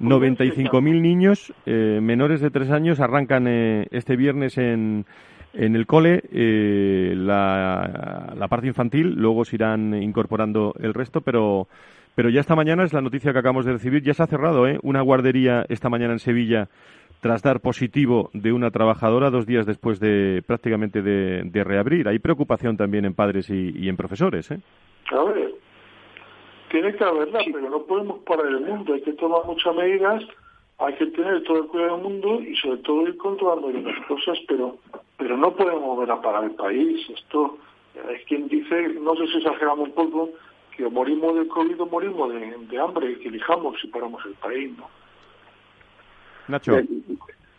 [0.00, 5.06] 95.000 niños menores de tres años arrancan este viernes en
[5.54, 11.68] en el cole, la, la, parte infantil, luego se irán incorporando el resto, pero
[12.14, 14.02] pero ya esta mañana es la noticia que acabamos de recibir.
[14.02, 14.78] Ya se ha cerrado ¿eh?
[14.82, 16.68] una guardería esta mañana en Sevilla
[17.20, 22.08] tras dar positivo de una trabajadora dos días después de prácticamente de, reabrir.
[22.08, 24.50] Hay preocupación también en padres y, en profesores.
[24.50, 24.58] ¿eh?
[25.12, 25.54] A ver,
[26.70, 28.94] tiene que haberla, pero no podemos parar el mundo.
[28.94, 30.24] Hay que tomar muchas medidas,
[30.78, 34.38] hay que tener todo el cuidado del mundo y sobre todo ir controlando las cosas,
[34.48, 34.76] pero
[35.22, 37.08] pero no podemos volver a parar el país.
[37.08, 37.58] Esto
[38.10, 40.30] es quien dice, no sé si exageramos un poco,
[40.76, 44.76] que morimos de COVID o morimos de, de hambre, que elijamos si paramos el país,
[44.76, 44.88] ¿no?
[46.48, 46.78] Nacho.
[46.78, 46.86] Eh,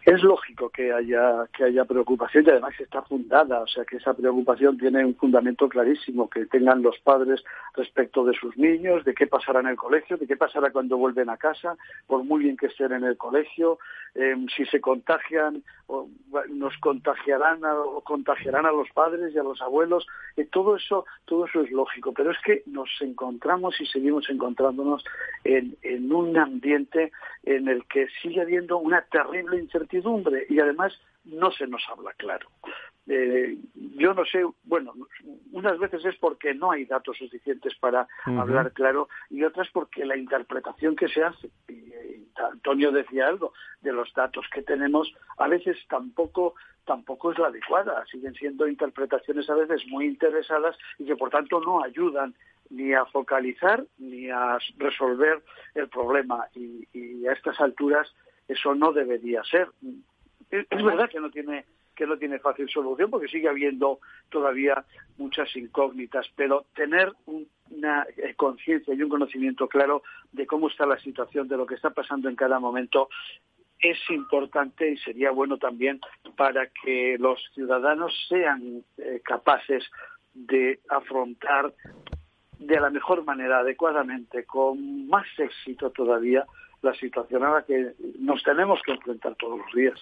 [0.06, 4.14] es lógico que haya que haya preocupación y además está fundada, o sea que esa
[4.14, 7.42] preocupación tiene un fundamento clarísimo que tengan los padres
[7.74, 11.30] respecto de sus niños, de qué pasará en el colegio, de qué pasará cuando vuelven
[11.30, 13.80] a casa, por muy bien que estén en el colegio,
[14.16, 16.10] em, si se contagian o
[16.50, 20.06] nos contagiarán a, o contagiarán a los padres y a los abuelos,
[20.52, 25.04] todo eso todo eso es lógico, pero es que nos encontramos y seguimos encontrándonos
[25.46, 27.12] en, en un ambiente
[27.44, 29.93] en el que sigue habiendo una terrible incertidumbre
[30.50, 30.94] y además
[31.26, 32.50] no se nos habla claro.
[33.08, 33.58] Eh,
[33.98, 34.94] yo no sé, bueno,
[35.52, 40.16] unas veces es porque no hay datos suficientes para hablar claro y otras porque la
[40.16, 41.92] interpretación que se hace, y,
[42.36, 48.06] Antonio decía algo, de los datos que tenemos, a veces tampoco tampoco es la adecuada.
[48.08, 52.36] Siguen siendo interpretaciones a veces muy interesadas y que por tanto no ayudan
[52.70, 55.42] ni a focalizar ni a resolver
[55.76, 56.48] el problema.
[56.54, 58.14] y a estas alturas
[58.48, 59.70] eso no debería ser.
[60.50, 61.66] Es, verdad que no tiene
[61.96, 64.84] que no tiene fácil solución porque sigue habiendo todavía
[65.18, 70.98] muchas incógnitas, pero tener una eh, conciencia y un conocimiento claro de cómo está la
[70.98, 73.10] situación, de lo que está pasando en cada momento,
[73.80, 76.00] es importante y sería bueno también
[76.36, 79.84] para que los ciudadanos sean eh, capaces
[80.34, 81.74] de afrontar
[82.60, 86.46] de la mejor manera, adecuadamente, con más éxito todavía,
[86.84, 90.00] la situación a la que nos tenemos que enfrentar todos los días.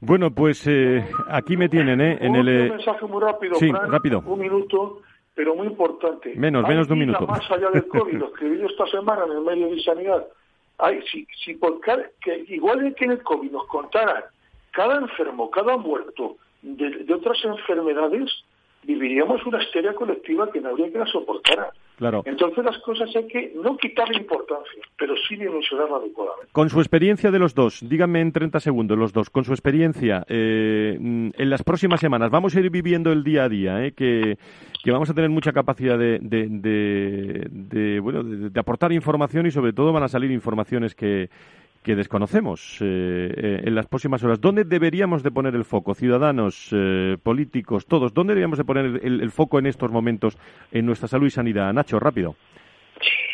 [0.00, 2.18] Bueno, pues eh, aquí me tienen, ¿eh?
[2.20, 4.22] En el, eh, mensaje muy rápido, sí, rápido.
[4.26, 5.02] Un minuto,
[5.34, 6.34] pero muy importante.
[6.36, 7.26] Menos, menos de un minuto.
[7.26, 10.24] Más allá del COVID, lo que vi esta semana en el medio de sanidad.
[10.78, 14.24] Hay, si, si por que igual que en el COVID nos contaran
[14.72, 18.30] cada enfermo, cada muerto de, de otras enfermedades,
[18.82, 21.70] viviríamos una histeria colectiva que no habría que la soportar.
[21.96, 22.22] Claro.
[22.24, 26.50] Entonces las cosas hay que no quitarle importancia, pero sí dimensionarla adecuadamente.
[26.52, 30.24] Con su experiencia de los dos, díganme en 30 segundos los dos, con su experiencia,
[30.28, 34.38] eh, en las próximas semanas vamos a ir viviendo el día a día, eh, que,
[34.82, 39.72] que, vamos a tener mucha capacidad de, de, de bueno, de aportar información y sobre
[39.72, 41.28] todo van a salir informaciones que
[41.84, 44.40] que desconocemos eh, eh, en las próximas horas.
[44.40, 45.94] ¿Dónde deberíamos de poner el foco?
[45.94, 48.14] Ciudadanos, eh, políticos, todos.
[48.14, 50.38] ¿Dónde deberíamos de poner el, foco en estos momentos
[50.72, 51.72] en nuestra salud y sanidad?
[51.74, 52.34] Nacho, rápido.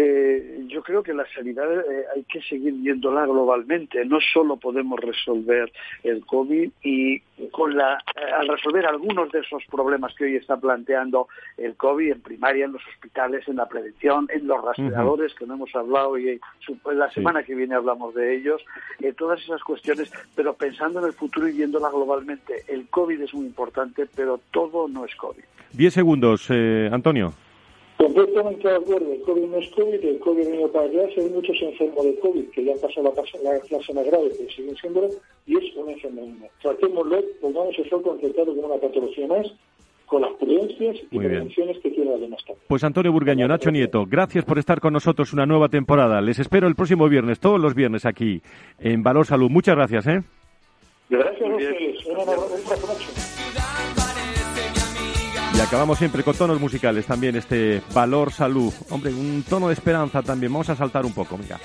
[0.00, 4.04] Eh, yo creo que la sanidad eh, hay que seguir viéndola globalmente.
[4.04, 5.72] No solo podemos resolver
[6.04, 7.18] el COVID y
[7.50, 11.26] con la, eh, al resolver algunos de esos problemas que hoy está planteando
[11.56, 15.54] el COVID en primaria, en los hospitales, en la prevención, en los rastreadores, que no
[15.54, 16.38] hemos hablado y
[16.92, 18.62] la semana que viene hablamos de ellos,
[19.16, 22.62] todas esas cuestiones, pero pensando en el futuro y viéndola globalmente.
[22.68, 25.42] El COVID es muy importante, pero todo no es COVID.
[25.72, 26.48] Diez segundos,
[26.92, 27.32] Antonio.
[27.98, 31.56] Completamente de acuerdo, el COVID no es COVID, el COVID viene para quedarse, hay muchos
[31.60, 35.08] enfermos de COVID que ya han pasado la, la clase más grave, que siguen siendo,
[35.46, 36.48] y es una enfermedad.
[36.62, 39.52] Tratémoslo, pongamos eso concentrado como una patología más,
[40.06, 44.44] con las prudencias y prevenciones que tiene la demás Pues Antonio Burgaño, Nacho Nieto, gracias
[44.44, 46.20] por estar con nosotros una nueva temporada.
[46.20, 48.40] Les espero el próximo viernes, todos los viernes aquí
[48.78, 49.50] en Valor Salud.
[49.50, 50.22] Muchas gracias, ¿eh?
[51.10, 52.06] Gracias a ustedes.
[52.06, 53.37] Una, una,
[55.58, 58.72] y acabamos siempre con tonos musicales también, este valor salud.
[58.90, 60.52] Hombre, un tono de esperanza también.
[60.52, 61.58] Vamos a saltar un poco, mira.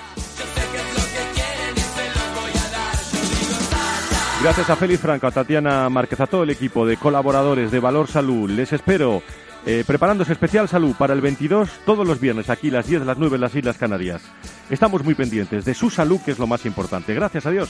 [4.42, 8.08] Gracias a Félix Franco, a Tatiana Márquez, a todo el equipo de colaboradores de Valor
[8.08, 8.50] Salud.
[8.50, 9.22] Les espero
[9.64, 13.20] eh, preparándose especial salud para el 22 todos los viernes aquí las 10 de las
[13.20, 14.24] 9 en las Islas Canarias.
[14.72, 17.14] Estamos muy pendientes de su salud, que es lo más importante.
[17.14, 17.70] Gracias a Dios.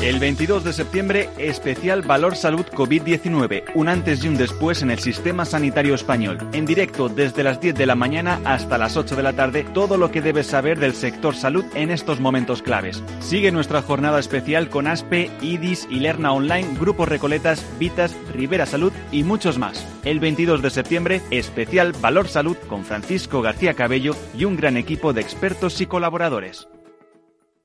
[0.00, 5.00] El 22 de septiembre, especial Valor Salud COVID-19, un antes y un después en el
[5.00, 6.38] sistema sanitario español.
[6.52, 9.96] En directo desde las 10 de la mañana hasta las 8 de la tarde, todo
[9.96, 13.02] lo que debes saber del sector salud en estos momentos claves.
[13.18, 19.24] Sigue nuestra jornada especial con ASPE, IDIS, Ilerna Online, Grupos Recoletas, Vitas, Rivera Salud y
[19.24, 19.84] muchos más.
[20.04, 25.12] El 22 de septiembre, especial Valor Salud con Francisco García Cabello y un gran equipo
[25.12, 26.68] de expertos y colaboradores.